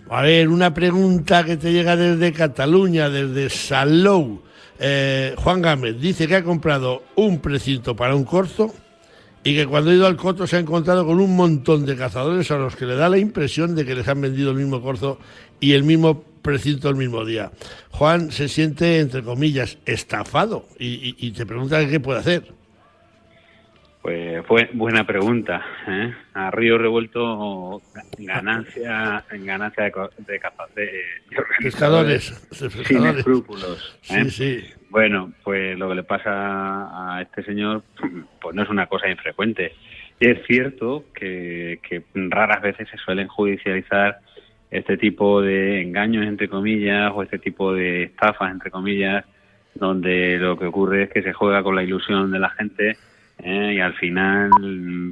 [0.09, 4.42] A ver, una pregunta que te llega desde Cataluña, desde Salou.
[4.79, 8.73] Eh, Juan Gámez dice que ha comprado un precinto para un corzo
[9.43, 12.49] y que cuando ha ido al coto se ha encontrado con un montón de cazadores
[12.51, 15.19] a los que le da la impresión de que les han vendido el mismo corzo
[15.59, 17.51] y el mismo precinto el mismo día.
[17.91, 22.62] Juan se siente, entre comillas, estafado y, te pregunta qué puede hacer.
[24.03, 25.65] Pues fue buena pregunta.
[25.87, 26.13] ¿eh?
[26.33, 27.81] A río revuelto
[28.17, 29.91] ganancia, ganancia de,
[30.27, 30.33] de,
[30.75, 30.91] de,
[31.61, 32.49] pescadores,
[32.85, 33.97] sin escrúpulos.
[34.09, 34.25] ¿eh?
[34.25, 34.73] Sí, sí.
[34.89, 37.83] Bueno, pues lo que le pasa a este señor,
[38.41, 39.73] pues no es una cosa infrecuente.
[40.19, 44.19] Y es cierto que, que raras veces se suelen judicializar
[44.69, 49.23] este tipo de engaños, entre comillas, o este tipo de estafas, entre comillas,
[49.75, 52.97] donde lo que ocurre es que se juega con la ilusión de la gente
[53.43, 53.73] ¿eh?
[53.75, 54.49] y al final,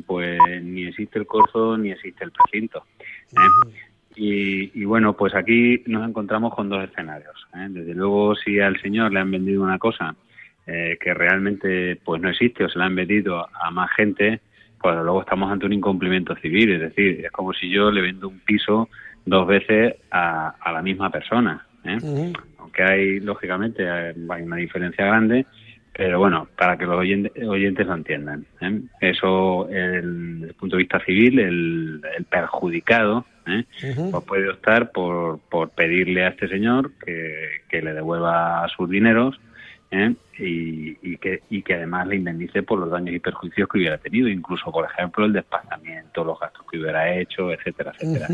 [0.06, 2.86] pues ni existe el corzo ni existe el precinto.
[3.34, 3.72] ¿eh?
[4.16, 7.48] Y, bueno, pues aquí nos encontramos con dos escenarios.
[7.56, 7.68] ¿eh?
[7.70, 10.16] Desde luego, si al señor le han vendido una cosa
[10.64, 14.40] que realmente pues no existe o se la han vendido a más gente,
[14.82, 16.72] pues luego estamos ante un incumplimiento civil.
[16.74, 18.90] Es decir, es como si yo le vendo un piso
[19.26, 21.66] dos veces a, la misma persona.
[21.84, 22.34] ¿eh?
[22.60, 25.46] Aunque hay, lógicamente, hay una diferencia grande,
[25.94, 28.46] pero bueno, para que los oyentes, lo entiendan.
[28.62, 28.82] ¿eh?
[29.02, 33.66] Eso, desde el punto de vista civil, el, perjudicado ¿eh?
[34.12, 39.40] pues puede optar por, por pedirle a este señor que, que le devuelva sus dineros
[39.92, 40.14] ¿eh?
[40.40, 44.28] y, que, y que además le indemnice por los daños y perjuicios que hubiera tenido,
[44.28, 48.28] incluso, por ejemplo, el desplazamiento, los gastos que hubiera hecho, etcétera, etcétera.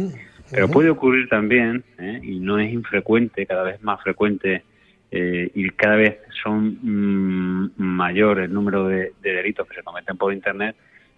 [0.50, 2.20] Pero puede ocurrir también, ¿eh?
[2.24, 4.63] y no es infrecuente, cada vez más frecuente,
[5.12, 10.34] eh, y cada vez son mm, mayor el número de, delitos que se cometen por
[10.34, 10.76] Internet,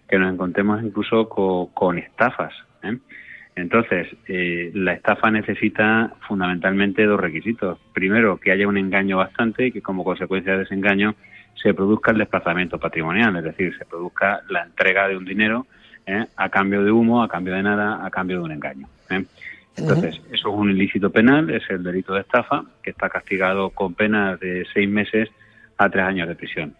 [0.08, 2.52] que nos encontremos incluso con, estafas.
[2.82, 2.96] ¿eh?
[3.56, 7.78] Entonces, eh, la estafa necesita fundamentalmente dos requisitos.
[7.92, 11.14] Primero, que haya un engaño bastante y que como consecuencia de ese engaño
[11.60, 15.66] se produzca el desplazamiento patrimonial, es decir, se produzca la entrega de un dinero
[16.06, 16.26] ¿eh?
[16.36, 18.86] a cambio de humo, a cambio de nada, a cambio de un engaño.
[19.76, 19.82] ¿Eh?
[19.82, 23.94] Entonces, eso es un ilícito penal, es el delito de estafa, que está castigado con
[23.94, 25.28] penas de seis meses
[25.78, 26.74] a tres años de prisión.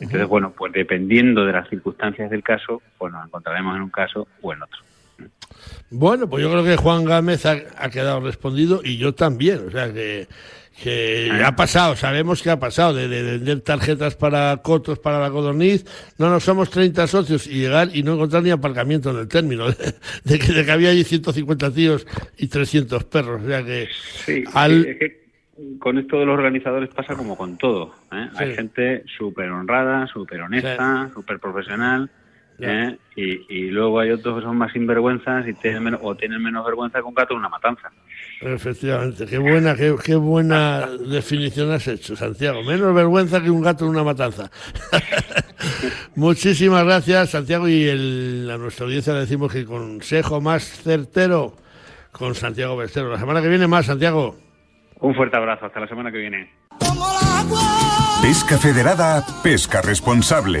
[0.00, 4.28] Entonces, bueno, pues dependiendo de las circunstancias del caso, pues nos encontraremos en un caso
[4.42, 4.80] o en otro.
[5.90, 9.66] Bueno, pues yo creo que Juan Gámez ha, quedado respondido y yo también.
[9.66, 10.28] O sea que,
[10.82, 15.84] que ha pasado, sabemos que ha pasado de, vender tarjetas para cotos para la codorniz.
[16.18, 19.66] No, no somos 30 socios y llegar y no encontrar ni aparcamiento en el término.
[20.24, 23.42] De, que, había allí 150 tíos y 300 perros.
[23.42, 23.88] O sea que.
[24.24, 25.28] Sí, es que
[25.78, 27.94] con esto de los organizadores pasa como con todo.
[28.12, 28.28] ¿eh?
[28.36, 32.10] Hay gente súper honrada, súper honesta, súper profesional
[32.60, 32.96] ¿eh?
[33.16, 36.98] Y, luego hay otros que son más sinvergüenzas y tienen menos, o tienen menos vergüenza
[36.98, 37.90] que un gato en una matanza.
[38.40, 42.62] Efectivamente, qué buena, qué, buena definición has hecho, Santiago.
[42.62, 44.48] Menos vergüenza que un gato en una matanza.
[46.14, 51.56] Muchísimas gracias, Santiago, y el, a nuestra audiencia le decimos que consejo más certero
[52.12, 53.10] con Santiago Bestero.
[53.10, 54.36] La semana que viene más, Santiago.
[55.00, 56.52] Un fuerte abrazo, hasta la semana que viene.
[58.22, 60.60] Pesca Federada, pesca responsable.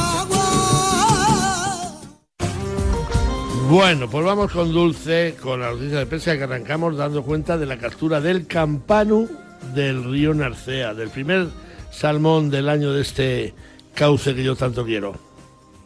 [3.71, 7.65] Bueno, pues vamos con Dulce, con la noticia de pesca que arrancamos dando cuenta de
[7.65, 9.29] la captura del campanu
[9.73, 11.47] del río Narcea, del primer
[11.89, 13.53] salmón del año de este
[13.95, 15.15] cauce que yo tanto quiero.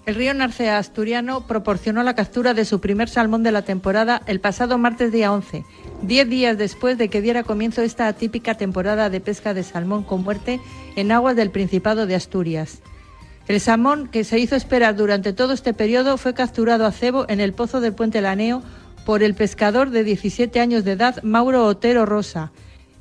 [0.08, 4.39] El río Narcea asturiano proporcionó la captura de su primer salmón de la temporada el
[4.39, 5.63] pasado martes día 11,
[6.02, 10.24] diez días después de que diera comienzo esta atípica temporada de pesca de salmón con
[10.24, 10.60] muerte
[10.95, 12.82] en aguas del Principado de Asturias.
[13.47, 17.39] El salmón, que se hizo esperar durante todo este periodo, fue capturado a cebo en
[17.39, 18.63] el pozo del Puente Laneo
[19.05, 22.51] por el pescador de 17 años de edad, Mauro Otero Rosa.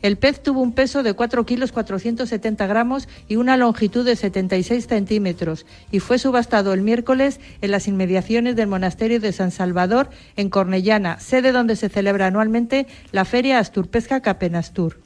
[0.03, 4.87] El pez tuvo un peso de 4 kilos 470 gramos y una longitud de 76
[4.87, 10.51] centímetros y fue subastado el miércoles en las inmediaciones del monasterio de San Salvador en
[10.51, 15.04] Cornellana, sede donde se celebra anualmente la Feria Asturpesca Capenastur.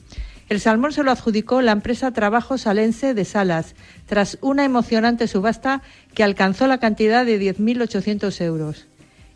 [0.48, 3.74] El salmón se lo adjudicó la empresa Trabajo Salense de Salas,
[4.06, 5.82] tras una emocionante subasta
[6.14, 8.86] que alcanzó la cantidad de 10.800 euros.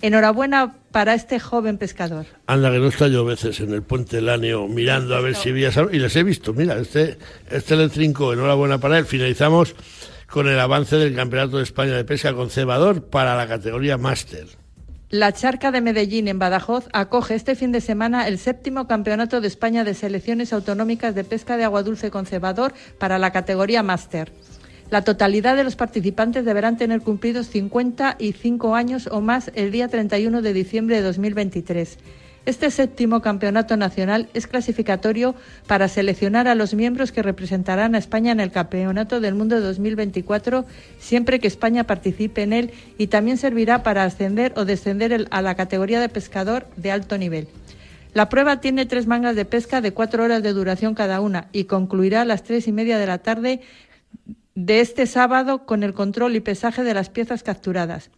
[0.00, 2.26] Enhorabuena para este joven pescador.
[2.46, 5.70] Anda, que no está yo veces en el puente Láneo mirando a ver si había
[5.70, 5.94] salmón.
[5.94, 7.18] Y les he visto, mira, este,
[7.50, 8.32] este le trinco.
[8.32, 9.04] Enhorabuena para él.
[9.04, 9.76] Finalizamos
[10.26, 14.61] con el avance del Campeonato de España de Pesca con cebador para la categoría máster.
[15.12, 19.46] La Charca de Medellín, en Badajoz, acoge este fin de semana el séptimo Campeonato de
[19.46, 22.24] España de Selecciones Autonómicas de Pesca de Agua Dulce con
[22.96, 24.32] para la categoría Máster.
[24.88, 30.40] La totalidad de los participantes deberán tener cumplidos 55 años o más el día 31
[30.40, 31.98] de diciembre de 2023.
[32.44, 35.36] Este séptimo campeonato nacional es clasificatorio
[35.68, 39.62] para seleccionar a los miembros que representarán a España en el Campeonato del Mundo de
[39.62, 40.64] 2024,
[40.98, 45.54] siempre que España participe en él, y también servirá para ascender o descender a la
[45.54, 47.46] categoría de pescador de alto nivel.
[48.12, 51.64] La prueba tiene tres mangas de pesca de cuatro horas de duración cada una y
[51.64, 53.60] concluirá a las tres y media de la tarde
[54.54, 58.10] de este sábado con el control y pesaje de las piezas capturadas.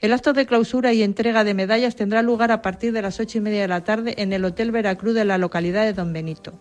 [0.00, 3.36] El acto de clausura y entrega de medallas tendrá lugar a partir de las ocho
[3.36, 6.54] y media de la tarde en el Hotel Veracruz de la localidad de Don Benito.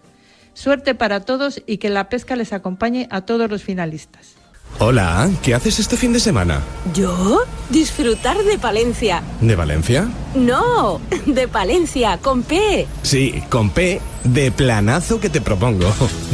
[0.53, 4.38] Suerte para todos y que la pesca les acompañe a todos los finalistas.
[4.77, 6.61] Hola, ¿qué haces este fin de semana?
[6.93, 7.41] ¿Yo?
[7.69, 9.21] Disfrutar de Palencia.
[9.41, 10.07] ¿De Valencia?
[10.35, 12.87] No, de Palencia, con P.
[13.03, 15.91] Sí, con P de planazo que te propongo.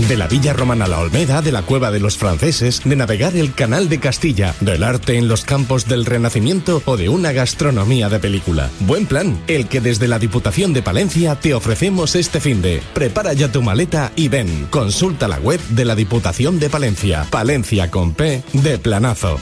[0.07, 3.53] De la Villa Romana La Olmeda, de la Cueva de los Franceses, de navegar el
[3.53, 8.19] Canal de Castilla, del arte en los campos del Renacimiento o de una gastronomía de
[8.19, 8.69] película.
[8.81, 12.81] Buen plan, el que desde la Diputación de Palencia te ofrecemos este fin de.
[12.93, 14.67] Prepara ya tu maleta y ven.
[14.69, 17.25] Consulta la web de la Diputación de Palencia.
[17.29, 19.39] Palencia con P de planazo.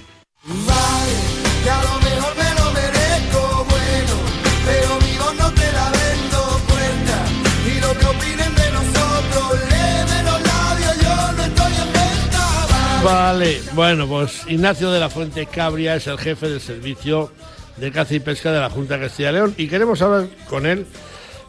[13.04, 17.32] Vale, bueno, pues Ignacio de la Fuente Cabria es el jefe del servicio
[17.78, 20.66] de caza y pesca de la Junta de Castilla y León y queremos hablar con
[20.66, 20.86] él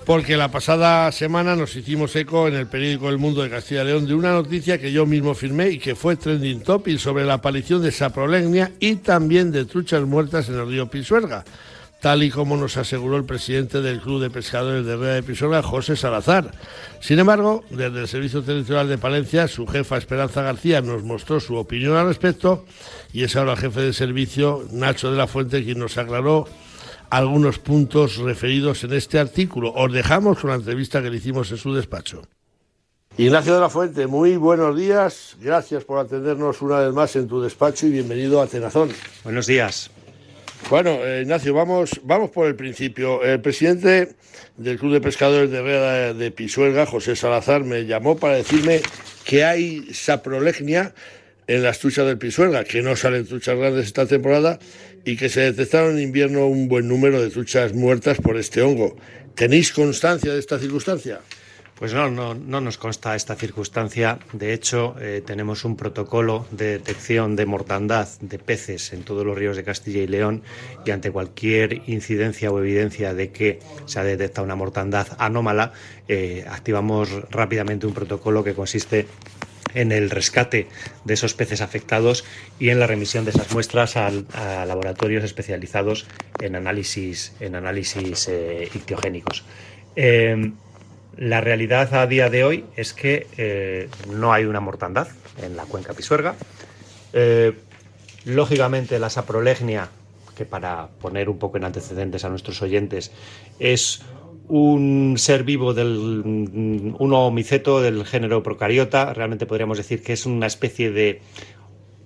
[0.05, 3.87] porque la pasada semana nos hicimos eco en el periódico El Mundo de Castilla y
[3.87, 7.35] León de una noticia que yo mismo firmé y que fue trending topic sobre la
[7.35, 11.45] aparición de saprolegnia y también de truchas muertas en el río Pisuerga
[12.05, 15.63] tal y como nos aseguró el presidente del Club de Pescadores de Herrera de Pisoga,
[15.63, 16.51] José Salazar.
[17.01, 21.57] Sin embargo, desde el Servicio Territorial de Palencia, su jefa Esperanza García nos mostró su
[21.57, 22.67] opinión al respecto
[23.15, 26.47] y es ahora el jefe de servicio, Nacho de la Fuente, quien nos aclaró
[27.17, 29.73] algunos puntos referidos en este artículo.
[29.73, 32.23] Os dejamos con la entrevista que le hicimos en su despacho.
[33.17, 35.37] Ignacio de la Fuente, muy buenos días.
[35.41, 38.91] Gracias por atendernos una vez más en tu despacho y bienvenido a Tenazón.
[39.23, 39.93] Buenos días.
[40.69, 43.23] Bueno, eh, Ignacio, vamos, vamos por el principio.
[43.23, 44.17] El presidente
[44.57, 48.81] del Club de Pescadores de Herrera de Pisuerga, José Salazar, me llamó para decirme
[49.25, 50.93] que hay saprolegnia
[51.47, 54.59] en las truchas del Pisuerga, que no salen truchas grandes esta temporada
[55.05, 58.97] y que se detectaron en invierno un buen número de truchas muertas por este hongo.
[59.35, 61.21] ¿Tenéis constancia de esta circunstancia?
[61.77, 64.21] Pues no, no, no nos consta esta circunstancia.
[64.33, 69.37] De hecho, eh, tenemos un protocolo de detección de mortandad de peces en todos los
[69.37, 70.43] ríos de Castilla y León
[70.87, 75.73] y ante cualquier incidencia o evidencia de que se ha detectado una mortandad anómala,
[76.07, 79.09] eh, activamos rápidamente un protocolo que consiste
[79.75, 80.69] en el rescate
[81.05, 82.25] de esos peces afectados
[82.59, 84.11] y en la remisión de esas muestras a,
[84.67, 86.07] laboratorios especializados
[86.41, 89.45] en análisis, en análisis eh, ictiogénicos.
[91.17, 95.09] La realidad a día de hoy es que eh, no hay una mortandad
[95.41, 96.35] en la cuenca pisuerga.
[97.13, 97.53] Eh,
[98.25, 99.91] lógicamente la saprolegnia,
[100.37, 103.13] que para poner un poco en antecedentes a nuestros oyentes,
[103.61, 104.03] es
[104.49, 105.89] un ser vivo del
[106.99, 111.21] un homiceto del género procariota, realmente podríamos decir que es una especie de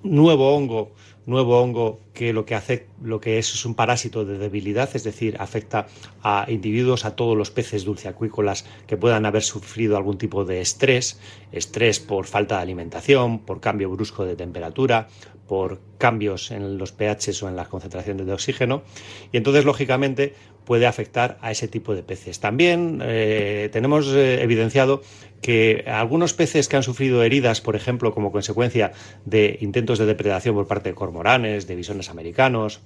[0.02, 0.92] nuevo hongo
[1.28, 5.04] nuevo hongo que lo que hace lo que es es un parásito de debilidad, es
[5.04, 5.86] decir, afecta
[6.22, 11.20] a individuos, a todos los peces dulceacuícolas que puedan haber sufrido algún tipo de estrés,
[11.52, 15.08] estrés por falta de alimentación, por cambio brusco de temperatura,
[15.48, 18.82] por cambios en los pHs o en las concentraciones de oxígeno
[19.32, 20.34] y entonces lógicamente
[20.64, 22.40] puede afectar a ese tipo de peces.
[22.40, 25.00] También eh, tenemos eh, evidenciado
[25.40, 28.92] que algunos peces que han sufrido heridas, por ejemplo, como consecuencia
[29.24, 32.82] de intentos de depredación por parte de cormoranes, de bisones americanos,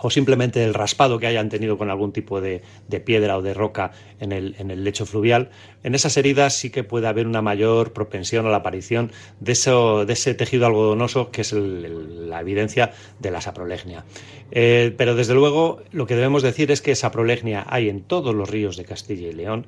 [0.00, 2.62] o simplemente el raspado que hayan tenido con algún tipo de,
[3.04, 5.50] piedra o de roca en el, en el, lecho fluvial,
[5.82, 10.04] en esas heridas sí que puede haber una mayor propensión a la aparición de, eso,
[10.04, 14.04] de ese tejido algodonoso que es la evidencia de la saprolegnia.
[14.50, 18.48] Eh, pero desde luego lo que debemos decir es que saprolegnia hay en todos los
[18.48, 19.66] ríos de Castilla y León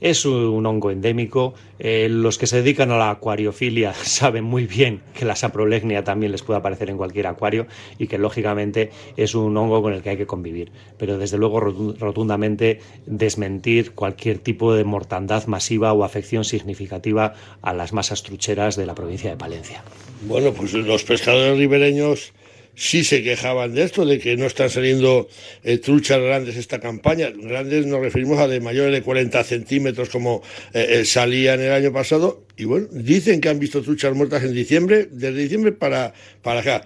[0.00, 1.54] es un hongo endémico.
[1.78, 6.32] Eh, los que se dedican a la acuariofilia saben muy bien que la saprolegnia también
[6.32, 7.66] les puede aparecer en cualquier acuario
[7.98, 10.72] y que lógicamente es un hongo con el que hay que convivir.
[10.98, 17.92] Pero desde luego rotundamente desmentir cualquier tipo de mortandad masiva o afección significativa a las
[17.92, 19.82] masas trucheras de la provincia de Palencia.
[20.22, 22.32] Bueno, pues los pescadores ribereños
[22.78, 25.28] sí se quejaban de esto, de que no están saliendo
[25.64, 27.30] eh, truchas grandes esta campaña.
[27.30, 32.44] Grandes nos referimos a de mayores de 40 centímetros como eh, salían el año pasado.
[32.56, 36.84] Y bueno, dicen que han visto truchas muertas en diciembre, desde diciembre para, para acá.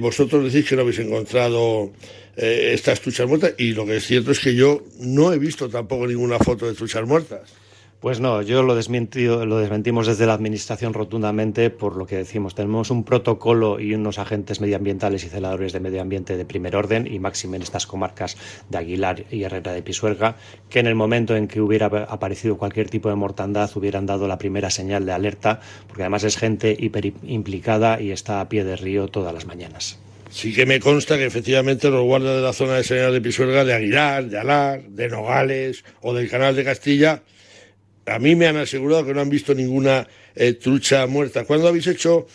[0.00, 1.92] vosotros decís que no habéis encontrado
[2.36, 6.06] estas truchas muertas y lo que es cierto es que yo no he visto tampoco
[6.06, 7.61] ninguna foto de truchas muertas.
[8.02, 12.56] Pues no, yo lo, lo desmentimos desde la Administración rotundamente por lo que decimos.
[12.56, 17.06] Tenemos un protocolo y unos agentes medioambientales y celadores de medio ambiente de primer orden
[17.06, 18.36] y máximo en estas comarcas
[18.68, 20.34] de Aguilar y Herrera de Pisuerga,
[20.68, 24.36] que en el momento en que hubiera aparecido cualquier tipo de mortandad hubieran dado la
[24.36, 28.74] primera señal de alerta, porque además es gente hiper implicada y está a pie de
[28.74, 30.00] río todas las mañanas.
[30.28, 33.64] Sí que me consta que efectivamente los guardas de la zona de señal de Pisuerga,
[33.64, 37.22] de Aguilar, de Alar, de Nogales o del Canal de Castilla,
[38.06, 41.44] a mí me han asegurado que no han visto ninguna eh, trucha muerta.
[41.44, 42.26] ¿Cuándo habéis hecho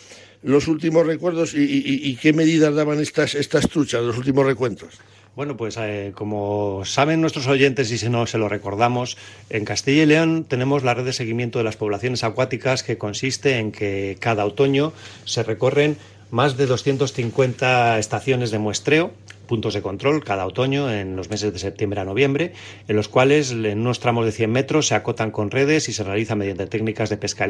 [0.42, 4.94] los últimos recuerdos y, qué medidas daban estas, estas truchas, los últimos recuentos?
[5.34, 9.16] Bueno, pues eh, como saben nuestros oyentes y si no se lo recordamos,
[9.50, 13.58] en Castilla y León tenemos la red de seguimiento de las poblaciones acuáticas que consiste
[13.58, 14.92] en que cada otoño
[15.24, 15.96] se recorren
[16.30, 19.12] más de 250 estaciones de muestreo
[19.48, 22.52] puntos de control cada otoño en los meses de septiembre a noviembre,
[22.86, 26.04] en los cuales en unos tramos de 100 metros se acotan con redes y se
[26.04, 27.44] realiza mediante técnicas de pesca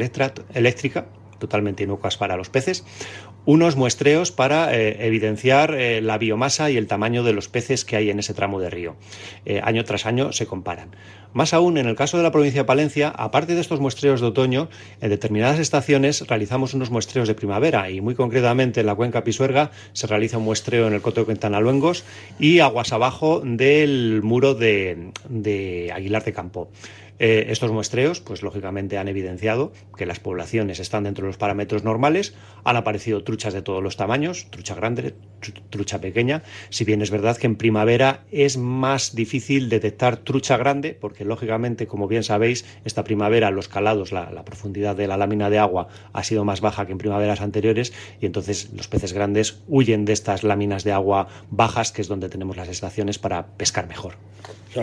[0.54, 2.84] eléctrica totalmente inocuas para los peces,
[3.44, 7.96] unos muestreos para eh, evidenciar eh, la biomasa y el tamaño de los peces que
[7.96, 8.96] hay en ese tramo de río.
[9.46, 10.94] Eh, año tras año se comparan.
[11.32, 14.26] Más aún, en el caso de la provincia de Palencia, aparte de estos muestreos de
[14.26, 14.68] otoño,
[15.00, 19.70] en determinadas estaciones realizamos unos muestreos de primavera y muy concretamente en la cuenca Pisuerga
[19.92, 21.26] se realiza un muestreo en el Coto de
[22.38, 26.68] Y aguas abajo del muro de, de Aguilar de Campo.
[27.20, 31.82] Eh, estos muestreos, pues lógicamente han evidenciado que las poblaciones están dentro de los parámetros
[31.82, 35.14] normales, han aparecido truchas de todos los tamaños, trucha grande,
[35.70, 40.96] trucha pequeña, si bien es verdad que en primavera es más difícil detectar trucha grande,
[40.98, 45.58] porque lógicamente, como bien sabéis, esta primavera los calados, la, profundidad de la lámina de
[45.58, 50.04] agua ha sido más baja que en primaveras anteriores y entonces los peces grandes huyen
[50.04, 54.14] de estas láminas de agua bajas, que es donde tenemos las estaciones para pescar mejor.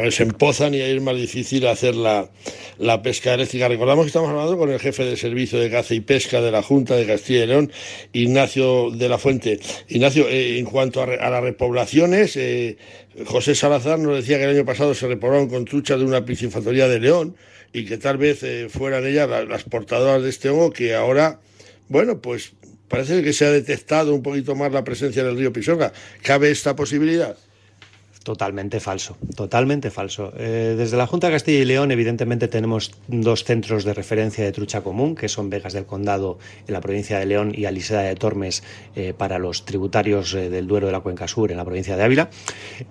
[0.10, 2.30] se empozan y es más difícil hacer la,
[2.78, 3.68] la, pesca eléctrica.
[3.68, 6.62] Recordamos que estamos hablando con el jefe de servicio de caza y pesca de la
[6.62, 7.72] Junta de Castilla y León,
[8.14, 9.60] Ignacio de la Fuente.
[9.88, 12.78] Ignacio, eh, en cuanto a, las repoblaciones, eh,
[13.26, 16.88] José Salazar nos decía que el año pasado se repoblaron con trucha de una piscinfactoría
[16.88, 17.36] de León
[17.74, 21.40] y que tal vez eh, fueran ellas las, portadoras de este hongo que ahora,
[21.90, 22.54] bueno, pues
[22.88, 25.92] parece que se ha detectado un poquito más la presencia del río Pisoga.
[26.22, 27.38] ¿Cabe esta posibilidad?
[28.26, 30.34] Totalmente falso, totalmente falso.
[30.36, 34.52] Eh, desde la Junta de Castilla y León, evidentemente, tenemos dos centros de referencia de
[34.52, 38.16] trucha común, que son Vegas del Condado en la provincia de León y Aliseda de
[38.16, 38.64] Tormes
[38.96, 42.04] eh, para los tributarios eh, del Duero de la Cuenca Sur en la provincia de
[42.04, 42.32] Ávila.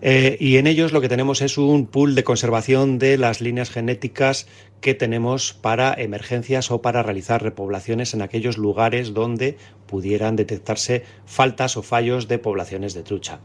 [0.01, 4.47] y en ellos lo que tenemos es un pool de conservación de las líneas genéticas
[4.81, 9.57] que tenemos para emergencias o para realizar repoblaciones en aquellos lugares donde
[9.87, 13.41] pudieran detectarse faltas o fallos de poblaciones de trucha.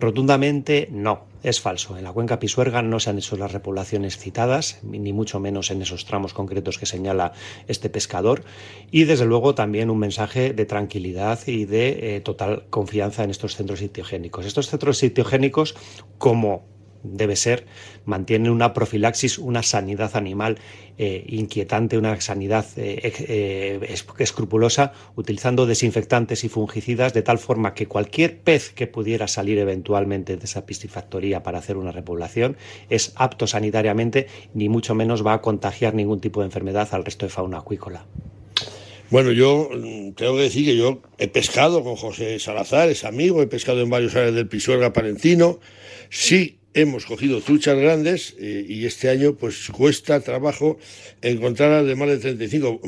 [0.00, 1.98] Rotundamente no, es falso.
[1.98, 5.82] En la cuenca Pisuerga no se han hecho las repoblaciones citadas, ni mucho menos en
[5.82, 7.32] esos tramos concretos que señala
[7.68, 8.42] este pescador.
[8.90, 13.56] Y desde luego también un mensaje de tranquilidad y de eh, total confianza en estos
[13.56, 14.46] centros sitiogénicos.
[14.46, 15.76] Estos centros sitiogénicos,
[16.16, 16.69] como
[17.02, 17.66] debe ser,
[18.04, 20.58] mantiene una profilaxis, una sanidad animal
[20.98, 27.86] eh, inquietante, una sanidad eh, eh, escrupulosa, utilizando desinfectantes y fungicidas de tal forma que
[27.86, 32.56] cualquier pez que pudiera salir eventualmente de esa piscifactoría para hacer una repoblación
[32.90, 37.26] es apto sanitariamente, ni mucho menos va a contagiar ningún tipo de enfermedad al resto
[37.26, 38.04] de fauna acuícola.
[39.10, 43.42] Bueno, yo mm, tengo que decir que yo he pescado con José Salazar, es amigo,
[43.42, 45.58] he pescado en varios áreas del Pisuerga Palentino.
[46.10, 50.78] Sí, hemos cogido truchas grandes eh, y este año pues cuesta trabajo
[51.22, 52.80] encontrarlas de más de 35.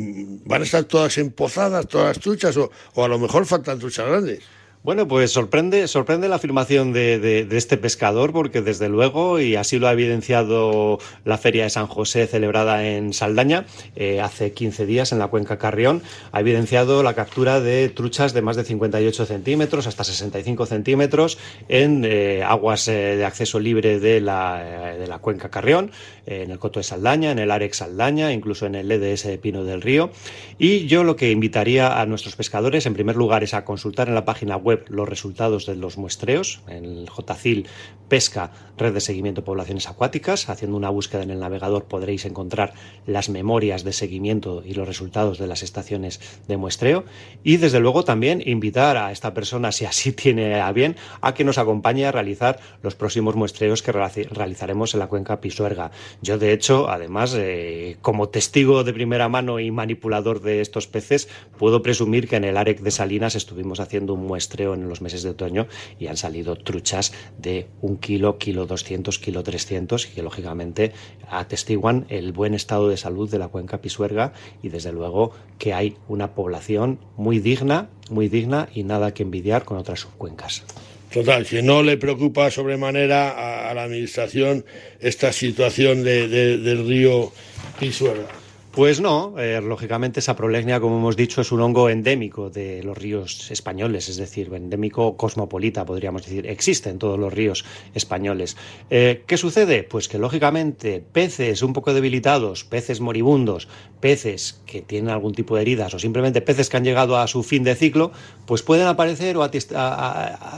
[0.44, 4.06] ¿Van a estar todas empozadas, todas las truchas o, o a lo mejor faltan truchas
[4.06, 4.40] grandes?
[4.84, 9.86] Bueno, pues sorprende, sorprende la afirmación de, este pescador, porque desde luego, y así lo
[9.86, 13.64] ha evidenciado la Feria de San José celebrada en Saldaña
[13.94, 16.02] eh, hace 15 días en la cuenca Carrión,
[16.32, 22.04] ha evidenciado la captura de truchas de más de 58 centímetros hasta 65 centímetros en
[22.04, 25.92] eh, aguas eh, de acceso libre de la, de la cuenca Carrión,
[26.26, 29.62] en el Coto de Saldaña, en el Arex Saldaña, incluso en el EDS de Pino
[29.62, 30.10] del Río.
[30.58, 34.16] Y yo lo que invitaría a nuestros pescadores, en primer lugar, es a consultar en
[34.16, 36.62] la página web los resultados de los muestreos.
[36.68, 37.66] En el JCIL
[38.08, 40.48] Pesca, Red de Seguimiento de Poblaciones Acuáticas.
[40.48, 42.74] Haciendo una búsqueda en el navegador podréis encontrar
[43.06, 47.04] las memorias de seguimiento y los resultados de las estaciones de muestreo.
[47.42, 51.44] Y desde luego también invitar a esta persona, si así tiene a bien, a que
[51.44, 55.90] nos acompañe a realizar los próximos muestreos que realizaremos en la cuenca Pisuerga.
[56.20, 61.28] Yo, de hecho, además, eh, como testigo de primera mano y manipulador de estos peces,
[61.58, 65.22] puedo presumir que en el AREC de Salinas estuvimos haciendo un muestreo en los meses
[65.22, 65.66] de otoño
[65.98, 70.92] y han salido truchas de un kilo, kilo 200, kilo 300 y que lógicamente
[71.28, 74.32] atestiguan el buen estado de salud de la cuenca Pisuerga
[74.62, 79.64] y desde luego que hay una población muy digna, muy digna y nada que envidiar
[79.64, 80.64] con otras subcuencas.
[81.12, 84.64] Total, que no le preocupa sobremanera a, la administración
[84.98, 87.32] esta situación del río
[87.78, 88.41] Pisuerga.
[88.72, 92.96] Pues no, eh, lógicamente esa prolegnia, como hemos dicho, es un hongo endémico de los
[92.96, 96.46] ríos españoles, es decir, endémico cosmopolita, podríamos decir.
[96.46, 98.56] Existe en todos los ríos españoles.
[98.88, 99.82] Eh, ¿Qué sucede?
[99.82, 103.68] Pues que lógicamente peces un poco debilitados, peces moribundos,
[104.00, 107.42] peces que tienen algún tipo de heridas o simplemente peces que han llegado a su
[107.42, 108.10] fin de ciclo,
[108.46, 109.48] pues pueden aparecer o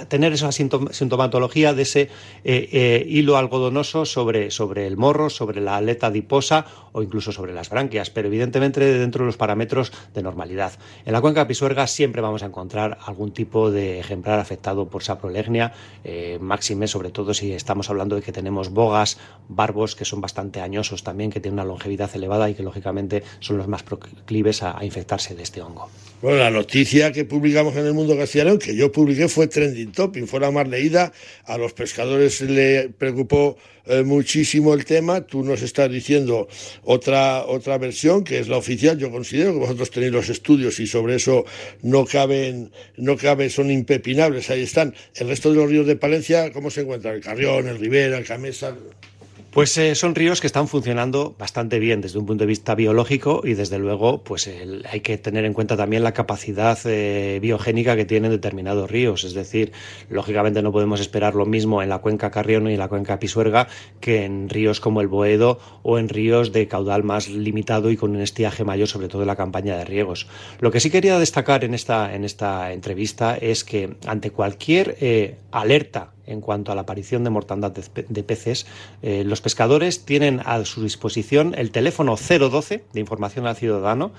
[0.08, 2.08] tener esa sintomatología de ese
[2.44, 7.70] eh, hilo algodonoso sobre, sobre el morro, sobre la aleta adiposa o incluso sobre las
[7.70, 10.72] branquias pero evidentemente dentro de los parámetros de normalidad.
[11.04, 15.72] En la cuenca Pisuerga siempre vamos a encontrar algún tipo de ejemplar afectado por saprolegnia,
[16.04, 20.60] eh, máxime sobre todo si estamos hablando de que tenemos bogas, barbos que son bastante
[20.60, 24.84] añosos también, que tienen una longevidad elevada y que lógicamente son los más proclives a,
[24.84, 25.90] infectarse de este hongo.
[26.22, 30.26] Bueno, la noticia que publicamos en el Mundo Castellano, que yo publiqué, fue trending topic,
[30.26, 31.12] fue la más leída.
[31.44, 35.20] A los pescadores le preocupó eh, muchísimo el tema.
[35.20, 36.48] Tú nos estás diciendo
[36.82, 38.96] otra, otra versión, que es la oficial.
[38.96, 41.44] Yo considero que vosotros tenéis los estudios y sobre eso
[41.82, 44.48] no caben, no caben, son impepinables.
[44.48, 44.94] Ahí están.
[45.16, 47.16] El resto de los ríos de Palencia, ¿cómo se encuentran?
[47.16, 48.74] El Carrión, el Rivera, el Camesa.
[49.54, 53.42] Pues eh, son ríos que están funcionando bastante bien desde un punto de vista biológico
[53.44, 54.50] y desde luego pues
[54.90, 59.22] hay que tener en cuenta también la capacidad eh, biogénica que tienen determinados ríos.
[59.22, 59.70] Es decir,
[60.10, 63.68] lógicamente no podemos esperar lo mismo en la cuenca Carrión y en la cuenca Pisuerga
[64.00, 68.10] que en ríos como el Boedo o en ríos de caudal más limitado y con
[68.10, 70.26] un estiaje mayor, sobre todo en la campaña de riegos.
[70.58, 75.36] Lo que sí quería destacar en esta, en esta entrevista es que ante cualquier eh,
[75.52, 78.66] alerta en cuanto a la aparición de mortandad de, peces.
[79.02, 84.12] Eh, los pescadores tienen a su disposición el teléfono 012 de información al ciudadano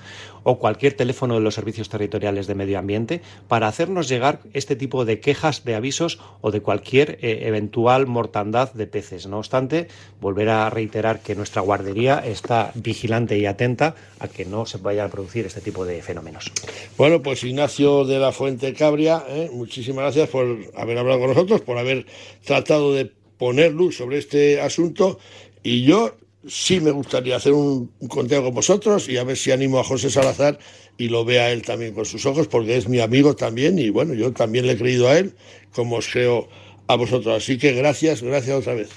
[0.45, 5.03] o cualquier teléfono de los servicios territoriales de medio ambiente para hacernos llegar este tipo
[5.03, 9.25] de quejas, de avisos o de cualquier eh, eventual mortandad de peces.
[9.27, 9.87] No obstante,
[10.21, 15.05] volver a reiterar que nuestra guardería está vigilante y atenta a que no se vaya
[15.05, 16.51] a producir este tipo de fenómenos.
[16.95, 19.49] Bueno, pues Ignacio de la Fuente Cabria, ¿eh?
[19.51, 22.05] muchísimas gracias por haber hablado con nosotros, por haber
[22.45, 25.17] tratado de poner luz sobre este asunto
[25.63, 26.15] y yo
[26.47, 30.09] sí me gustaría hacer un, conteo con vosotros y a ver si animo a José
[30.09, 30.59] Salazar
[30.97, 34.13] y lo vea él también con sus ojos, porque es mi amigo también y bueno,
[34.13, 35.35] yo también le he creído a él,
[35.73, 36.47] como os creo
[36.87, 37.43] a vosotros.
[37.43, 38.89] Así que gracias, gracias otra vez.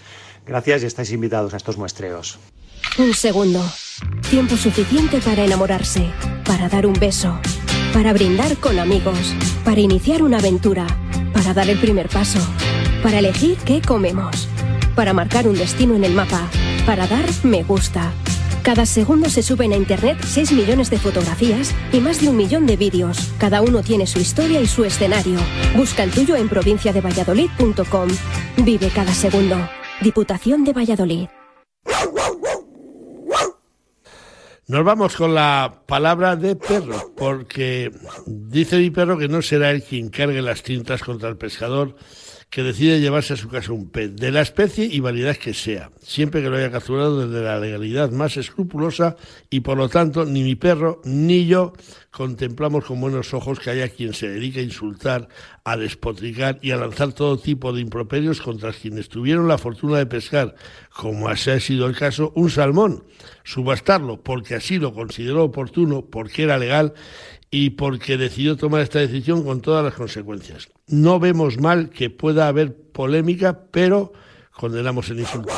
[0.47, 2.39] Gracias y estáis invitados a estos muestreos.
[2.99, 3.63] Un segundo.
[4.31, 6.07] Tiempo suficiente para enamorarse,
[6.45, 7.39] para dar un beso,
[7.93, 9.35] para brindar con amigos,
[9.65, 10.87] para iniciar una aventura,
[11.33, 12.39] para dar el primer paso,
[13.03, 14.49] para elegir qué comemos,
[14.95, 16.49] para marcar un destino en el mapa
[16.89, 18.15] para dar me gusta.
[18.63, 22.65] Cada segundo se suben a Internet 6 millones de fotografías y más de un millón
[22.65, 23.31] de vídeos.
[23.39, 25.39] Cada uno tiene su historia y su escenario.
[25.77, 28.09] Busca el tuyo en provinciadevalladolid.com.
[28.65, 29.69] Vive cada segundo.
[30.01, 31.29] Diputación de Valladolid.
[34.67, 37.93] Nos vamos con la palabra de perro, porque
[38.27, 41.97] dice mi perro que no será él quien cargue las tintas contra el pescador,
[42.51, 45.91] que decide llevarse a su casa un pez, de la especie y variedad que sea,
[46.01, 49.17] siempre que lo haya capturado desde la legalidad más escrupulosa
[49.51, 51.75] y por lo tanto ni mi perro ni yo
[52.11, 55.29] contemplamos con buenos ojos que haya quien se dedique a insultar,
[55.63, 60.07] a despotricar y a lanzar todo tipo de improperios contra quienes tuvieron la fortuna de
[60.07, 60.55] pescar,
[60.97, 63.05] como así ha sido el caso, un salmón,
[63.45, 66.95] subastarlo porque así lo consideró oportuno, porque era legal
[67.51, 70.69] y porque decidió tomar esta decisión con todas las consecuencias.
[70.87, 74.13] No vemos mal que pueda haber polémica, pero
[74.53, 75.53] condenamos el insulto.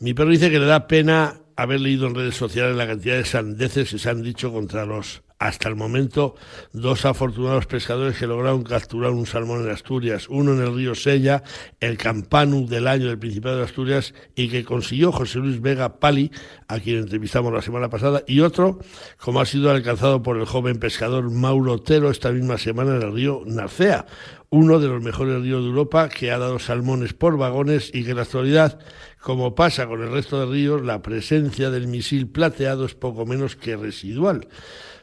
[0.00, 3.24] Mi perro dice que le da pena haber leído en redes sociales la cantidad de
[3.24, 6.34] sandeces que se han dicho contra los hasta el momento
[6.72, 11.42] dos afortunados pescadores que lograron capturar un salmón en Asturias, uno en el río Sella,
[11.80, 16.30] el campanu del año del Principado de Asturias y que consiguió José Luis Vega Pali,
[16.68, 18.80] a quien entrevistamos la semana pasada, y otro
[19.16, 23.12] como ha sido alcanzado por el joven pescador Mauro Otero esta misma semana en el
[23.12, 24.04] río Narcea,
[24.50, 28.10] uno de los mejores ríos de Europa que ha dado salmones por vagones y que
[28.10, 28.78] en la actualidad,
[29.22, 33.56] como pasa con el resto de ríos, la presencia del misil plateado es poco menos
[33.56, 34.46] que residual.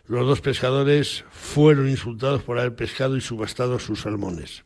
[0.08, 4.64] Los dos pescadores fueron insultados por haber pescado y subastado sus salmones.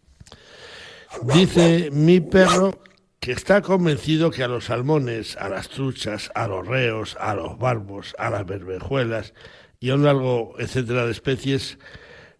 [1.33, 2.79] Dice mi perro
[3.19, 7.57] que está convencido que a los salmones, a las truchas, a los reos, a los
[7.57, 9.33] barbos, a las berbejuelas
[9.79, 11.79] y a un largo etcétera de especies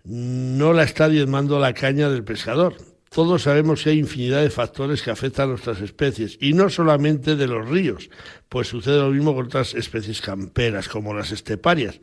[0.03, 2.75] no la está diezmando la caña del pescador.
[3.09, 7.35] Todos sabemos que hay infinidad de factores que afectan a nuestras especies y no solamente
[7.35, 8.09] de los ríos,
[8.47, 11.99] pues sucede lo mismo con otras especies camperas como las esteparias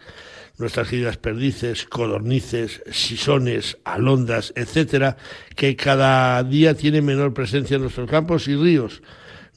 [0.59, 5.17] nuestras queridas perdices, codornices, sisones, alondas, etcétera,
[5.55, 9.03] que cada día tienen menor presencia en nuestros campos y ríos.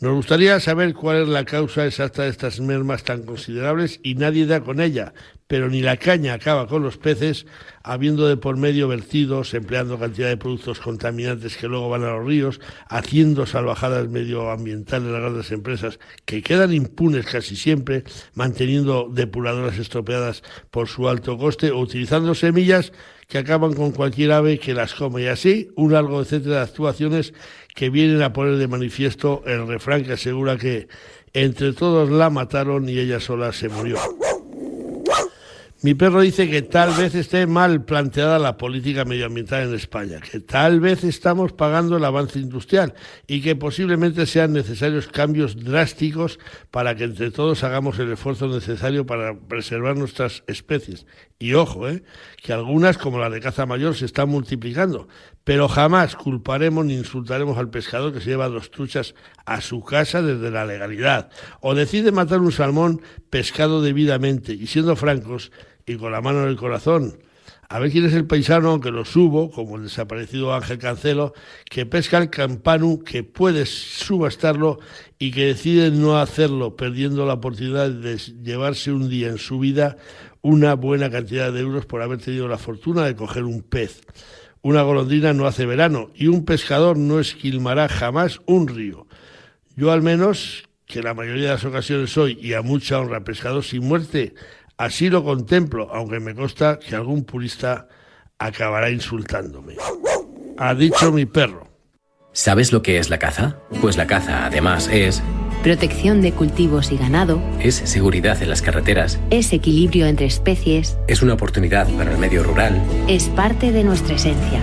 [0.01, 4.47] Nos gustaría saber cuál es la causa exacta de estas mermas tan considerables y nadie
[4.47, 5.13] da con ella,
[5.45, 7.45] pero ni la caña acaba con los peces,
[7.83, 12.25] habiendo de por medio vertidos, empleando cantidad de productos contaminantes que luego van a los
[12.25, 20.41] ríos, haciendo salvajadas medioambientales las grandes empresas que quedan impunes casi siempre, manteniendo depuradoras estropeadas
[20.71, 22.91] por su alto coste o utilizando semillas
[23.31, 25.21] que acaban con cualquier ave que las come.
[25.21, 27.33] Y así, un largo etcétera de actuaciones
[27.73, 30.89] que vienen a poner de manifiesto el refrán que asegura que
[31.31, 33.95] entre todos la mataron y ella sola se murió.
[35.83, 40.39] Mi perro dice que tal vez esté mal planteada la política medioambiental en España, que
[40.39, 42.93] tal vez estamos pagando el avance industrial
[43.25, 46.37] y que posiblemente sean necesarios cambios drásticos
[46.69, 51.07] para que entre todos hagamos el esfuerzo necesario para preservar nuestras especies.
[51.39, 52.03] Y ojo, ¿eh?
[52.43, 55.07] que algunas, como la de caza mayor, se están multiplicando,
[55.43, 59.15] pero jamás culparemos ni insultaremos al pescador que se lleva dos truchas
[59.47, 63.01] a su casa desde la legalidad o decide matar un salmón
[63.31, 64.53] pescado debidamente.
[64.53, 65.51] Y siendo francos,
[65.85, 67.17] y con la mano en el corazón.
[67.69, 71.33] A ver quién es el paisano que lo subo, como el desaparecido Ángel Cancelo,
[71.69, 74.79] que pesca el campanu, que puede subastarlo
[75.17, 79.95] y que decide no hacerlo, perdiendo la oportunidad de llevarse un día en su vida
[80.41, 84.01] una buena cantidad de euros por haber tenido la fortuna de coger un pez.
[84.61, 89.07] Una golondrina no hace verano y un pescador no esquilmará jamás un río.
[89.75, 93.63] Yo al menos, que la mayoría de las ocasiones soy, y a mucha honra, pescador
[93.63, 94.33] sin muerte,
[94.81, 97.87] Así lo contemplo, aunque me consta que algún purista
[98.39, 99.75] acabará insultándome.
[100.57, 101.67] Ha dicho mi perro.
[102.31, 103.57] ¿Sabes lo que es la caza?
[103.79, 105.21] Pues la caza, además, es...
[105.61, 107.39] Protección de cultivos y ganado.
[107.59, 109.19] Es seguridad en las carreteras.
[109.29, 110.97] Es equilibrio entre especies.
[111.07, 112.81] Es una oportunidad para el medio rural.
[113.07, 114.61] Es parte de nuestra esencia.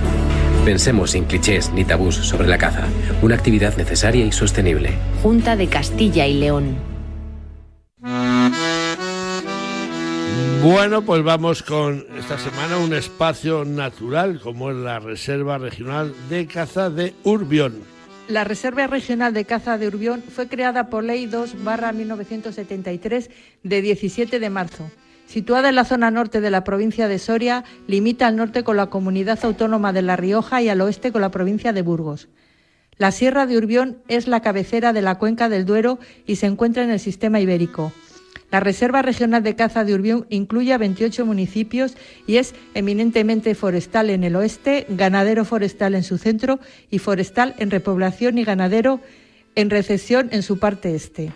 [0.64, 2.88] Pensemos sin clichés ni tabús sobre la caza.
[3.22, 4.94] Una actividad necesaria y sostenible.
[5.22, 6.76] Junta de Castilla y León.
[10.62, 16.48] Bueno, pues vamos con esta semana un espacio natural como es la Reserva Regional de
[16.48, 17.84] Caza de Urbión.
[18.26, 23.30] La Reserva Regional de Caza de Urbión fue creada por Ley 2 1973
[23.62, 24.90] de 17 de marzo.
[25.26, 28.86] Situada en la zona norte de la provincia de Soria, limita al norte con la
[28.86, 32.28] comunidad autónoma de La Rioja y al oeste con la provincia de Burgos.
[32.96, 36.82] La Sierra de Urbión es la cabecera de la cuenca del Duero y se encuentra
[36.82, 37.92] en el sistema ibérico.
[38.50, 41.96] La Reserva Regional de Caza de Urbión incluye a 28 municipios
[42.26, 46.58] y es eminentemente forestal en el oeste, ganadero forestal en su centro
[46.90, 49.00] y forestal en repoblación y ganadero
[49.54, 51.30] en recesión en su parte este.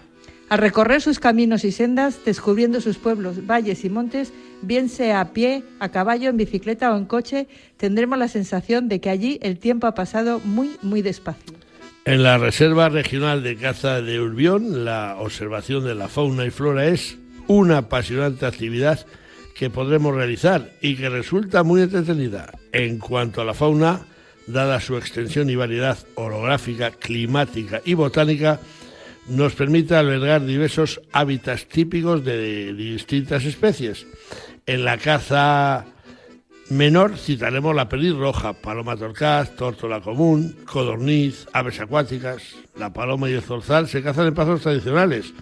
[0.48, 5.32] Al recorrer sus caminos y sendas, descubriendo sus pueblos, valles y montes, bien sea a
[5.32, 7.46] pie, a caballo, en bicicleta o en coche,
[7.78, 11.61] tendremos la sensación de que allí el tiempo ha pasado muy, muy despacio.
[12.04, 16.86] En la Reserva Regional de Caza de Urbión, la observación de la fauna y flora
[16.86, 19.06] es una apasionante actividad
[19.54, 22.58] que podremos realizar y que resulta muy entretenida.
[22.72, 24.00] En cuanto a la fauna,
[24.48, 28.58] dada su extensión y variedad orográfica, climática y botánica,
[29.28, 34.08] nos permite albergar diversos hábitats típicos de distintas especies.
[34.66, 35.86] En la caza
[36.70, 42.42] menor citaremos la perdiz roja, paloma torcaz, tórtola común, codorniz, aves acuáticas.
[42.76, 45.32] La paloma y el zorzal se cazan en pasos tradicionales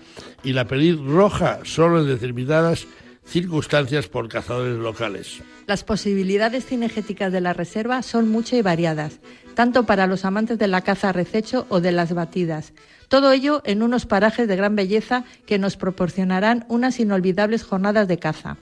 [0.43, 2.87] y la perdiz roja solo en determinadas
[3.25, 5.43] circunstancias por cazadores locales.
[5.67, 9.21] Las posibilidades cinegéticas de la reserva son muchas y variadas,
[9.55, 12.73] tanto para los amantes de la caza rececho o de las batidas.
[13.09, 18.19] Todo ello en unos parajes de gran belleza que nos proporcionarán unas inolvidables jornadas de
[18.19, 18.57] caza.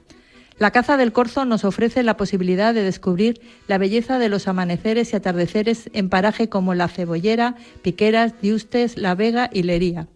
[0.59, 5.13] La caza del corzo nos ofrece la posibilidad de descubrir la belleza de los amaneceres
[5.13, 10.09] y atardeceres en paraje como La Cebollera, Piqueras, Diustes, La Vega y Lería,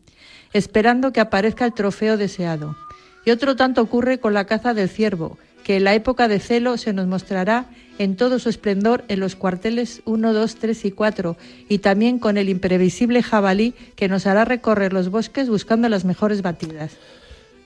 [0.53, 2.76] esperando que aparezca el trofeo deseado.
[3.24, 6.76] Y otro tanto ocurre con la caza del ciervo, que en la época de celo
[6.76, 7.66] se nos mostrará
[7.99, 11.36] en todo su esplendor en los cuarteles 1, 2, 3 y 4,
[11.68, 16.43] y también con el imprevisible jabalí que nos hará recorrer los bosques buscando las mejores
[16.43, 16.97] batidas.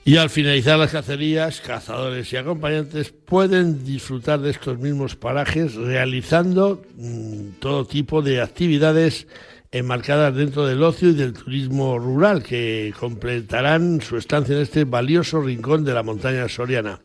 [0.07, 6.81] Y al finalizar las cacerías, cazadores y acompañantes pueden disfrutar de estos mismos parajes realizando
[6.95, 9.27] mm, todo tipo de actividades
[9.73, 15.43] enmarcadas dentro del ocio y del turismo rural que completarán su estancia en este valioso
[15.43, 17.01] rincón de la montaña soriana.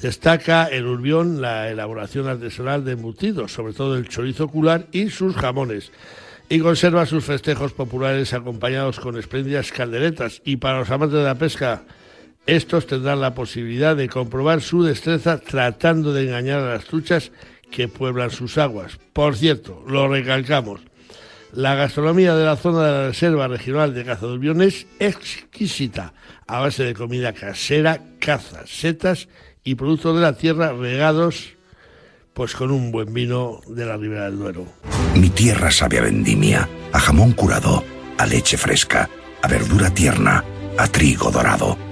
[0.00, 5.34] Destaca el Urbión la elaboración artesanal de embutidos, sobre todo el chorizo ocular y sus
[5.34, 5.90] jamones.
[6.48, 10.42] Y conserva sus festejos populares acompañados con espléndidas calderetas.
[10.44, 11.82] Y para los amantes de la pesca,
[12.46, 17.32] estos tendrán la posibilidad de comprobar su destreza tratando de engañar a las truchas
[17.70, 18.98] que pueblan sus aguas.
[19.12, 20.80] Por cierto, lo recalcamos,
[21.52, 26.14] la gastronomía de la zona de la Reserva Regional de Caza de es exquisita,
[26.46, 29.28] a base de comida casera, cazas, setas
[29.64, 31.54] y productos de la tierra regados
[32.34, 34.66] pues con un buen vino de la Ribera del Duero.
[35.16, 37.84] Mi tierra sabe a vendimia, a jamón curado,
[38.16, 39.10] a leche fresca,
[39.42, 40.44] a verdura tierna,
[40.78, 41.76] a trigo dorado,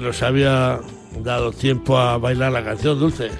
[0.00, 0.80] Nos había
[1.22, 3.30] dado tiempo a bailar la canción Dulce.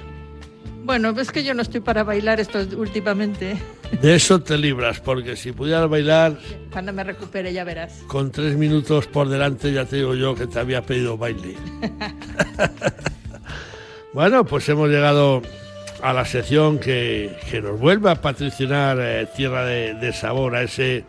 [0.83, 3.57] Bueno, es que yo no estoy para bailar esto últimamente.
[4.01, 6.39] De eso te libras, porque si pudieras bailar...
[6.71, 8.01] Cuando me recupere ya verás.
[8.07, 11.55] Con tres minutos por delante ya te digo yo que te había pedido baile.
[14.13, 15.43] bueno, pues hemos llegado
[16.01, 21.05] a la sección que, nos vuelve a patrocinar eh, Tierra de, Sabor, a ese,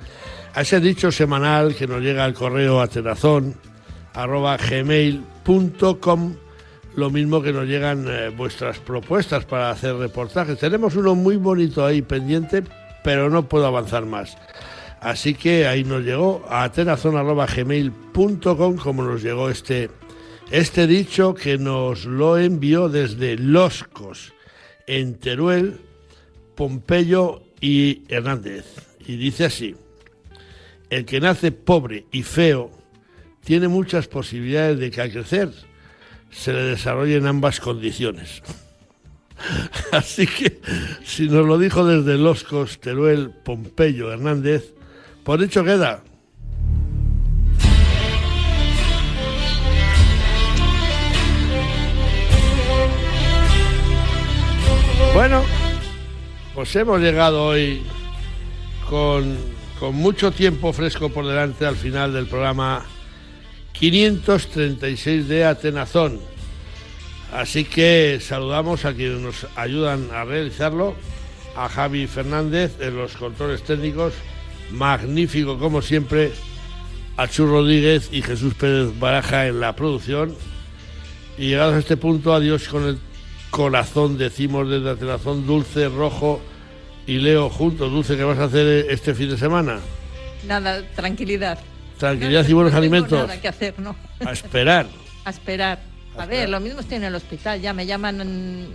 [0.55, 3.55] a ese dicho semanal que nos llega al correo a Tenazón
[4.15, 4.59] arroba
[5.45, 6.35] gmail.com
[6.97, 10.59] lo mismo que nos llegan eh, vuestras propuestas para hacer reportajes.
[10.59, 12.65] Tenemos uno muy bonito ahí pendiente,
[13.05, 14.37] pero no puedo avanzar más.
[15.01, 19.89] Así que ahí nos llegó a atenazón.gmail.com como nos llegó este,
[20.51, 24.33] este dicho que nos lo envió desde Loscos,
[24.87, 25.79] en Teruel,
[26.57, 28.67] Pompeyo y Hernández.
[29.07, 29.77] Y dice así,
[30.91, 32.80] el que nace pobre y feo
[33.45, 35.51] tiene muchas posibilidades de que al crecer
[36.31, 38.43] se le desarrollen ambas condiciones.
[39.93, 40.61] Así que,
[41.05, 44.75] si nos lo dijo desde Loscos, Teruel, Pompeyo, Hernández,
[45.25, 46.03] por hecho queda.
[55.15, 55.43] Bueno,
[56.55, 57.83] pues hemos llegado hoy
[58.89, 59.37] con,
[59.79, 62.85] con mucho tiempo fresco por delante al final del programa
[63.81, 66.21] 536 de Atenazón.
[67.33, 70.95] Así que saludamos a quienes nos ayudan a realizarlo,
[71.57, 74.13] a Javi Fernández en los controles técnicos,
[74.71, 76.33] magnífico como siempre,
[77.17, 80.35] a Chu Rodríguez y Jesús Pérez Baraja en la producción.
[81.39, 82.99] Y llegados a este punto, adiós con el
[83.51, 86.43] corazón, decimos desde Atenazón, dulce, rojo
[87.07, 87.91] y Leo juntos.
[87.91, 89.79] Dulce, ¿qué vas a hacer este fin de semana?
[90.47, 91.59] Nada, tranquilidad.
[92.01, 93.13] Tranquilidad y buenos alimentos.
[93.13, 93.95] Nada que hacer, ¿no?
[94.25, 94.87] A esperar.
[95.23, 95.79] a esperar.
[96.17, 98.69] A, ver, lo mismo estoy en el hospital, ya me llaman.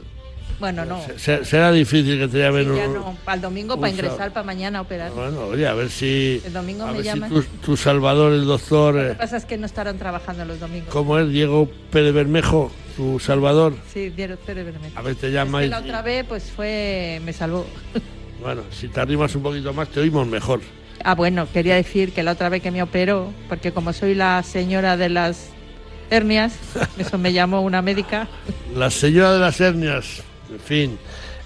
[0.59, 1.01] Bueno, no.
[1.17, 2.65] será difícil que te llamen.
[2.69, 5.11] Sí, ya no, el domingo, para ingresar, para mañana operar.
[5.11, 6.39] Bueno, oye, a ver si.
[6.45, 7.32] El domingo me llaman.
[7.32, 8.93] Si tu, Salvador, el doctor.
[8.93, 10.89] Lo que eh, pasa es que no estarán trabajando los domingos.
[10.93, 13.76] ¿Cómo es Diego Pérez Bermejo, tu Salvador?
[13.91, 14.99] Sí, Diego Pérez Bermejo.
[14.99, 15.63] A ver, te llama.
[15.63, 17.19] Es la otra vez, pues fue.
[17.26, 17.65] Me salvó.
[18.41, 20.59] Bueno, si te arrimas un poquito más, te oímos mejor.
[21.04, 24.41] Ah, bueno, quería decir que la otra vez que me operó, porque como soy la
[24.43, 25.50] señora de las
[26.10, 26.58] hernias,
[26.98, 28.28] eso me llamó una médica.
[28.76, 31.00] La señora de las hernias, en fin.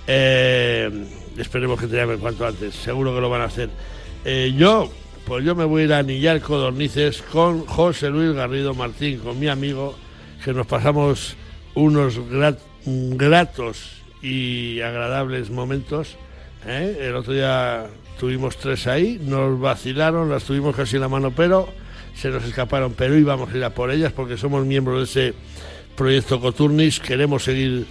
[0.08, 0.90] Eh,
[1.38, 3.70] esperemos que te llamen cuanto antes, seguro que lo van a hacer.
[4.26, 4.92] Eh, yo,
[5.26, 9.40] pues yo me voy a ir a Anillar Codornices con José Luis Garrido Martín, con
[9.40, 9.96] mi amigo,
[10.44, 11.36] que nos pasamos
[11.76, 12.20] unos
[12.86, 16.18] gratos y agradables momentos.
[16.66, 16.98] ¿eh?
[17.02, 17.88] El otro día
[18.20, 21.70] tuvimos tres ahí, nos vacilaron, las tuvimos casi en la mano, pero
[22.14, 25.34] se nos escaparon, pero íbamos a ir a por ellas porque somos miembros de ese
[25.96, 27.86] proyecto Coturnis, queremos seguir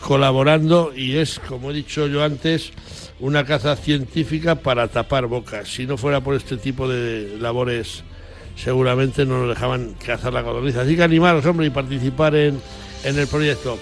[0.00, 2.72] colaborando y es, como he dicho yo antes,
[3.20, 5.68] una caza científica para tapar bocas.
[5.68, 8.04] Si no fuera por este tipo de labores,
[8.56, 10.76] seguramente no nos dejaban cazar la codorniz.
[10.76, 12.60] Así que animaros, hombre, y participar en,
[13.04, 13.78] en el proyecto.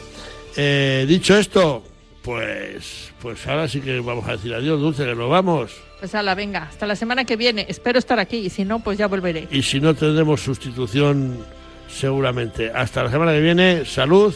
[0.57, 1.83] Eh, dicho esto,
[2.23, 5.73] pues, pues ahora sí que vamos a decir adiós, Dulce, que nos vamos.
[5.99, 7.67] Pues la venga, hasta la semana que viene.
[7.69, 9.49] Espero estar aquí y si no, pues ya volveré.
[9.51, 11.45] Y si no, tendremos sustitución
[11.89, 12.71] seguramente.
[12.75, 14.35] Hasta la semana que viene, salud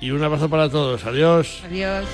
[0.00, 1.04] y un abrazo para todos.
[1.04, 1.62] Adiós.
[1.64, 2.06] Adiós.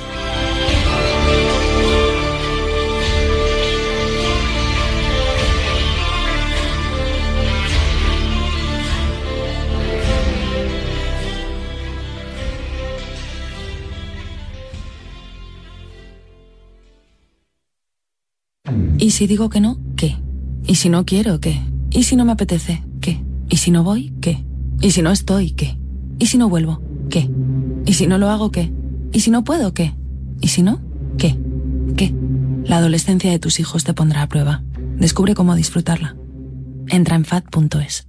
[18.98, 19.78] ¿Y si digo que no?
[19.96, 20.16] ¿Qué?
[20.66, 21.38] ¿Y si no quiero?
[21.38, 21.60] ¿Qué?
[21.90, 22.82] ¿Y si no me apetece?
[23.00, 23.24] ¿Qué?
[23.48, 24.12] ¿Y si no voy?
[24.20, 24.44] ¿Qué?
[24.80, 25.52] ¿Y si no estoy?
[25.52, 25.78] ¿Qué?
[26.18, 26.82] ¿Y si no vuelvo?
[27.08, 27.30] ¿Qué?
[27.86, 28.50] ¿Y si no lo hago?
[28.50, 28.72] ¿Qué?
[29.12, 29.72] ¿Y si no puedo?
[29.72, 29.94] ¿Qué?
[30.40, 30.80] ¿Y si no?
[31.16, 31.38] ¿Qué?
[31.96, 32.12] ¿Qué?
[32.64, 34.64] La adolescencia de tus hijos te pondrá a prueba.
[34.98, 36.16] Descubre cómo disfrutarla.
[36.88, 38.07] Entra en fat.es.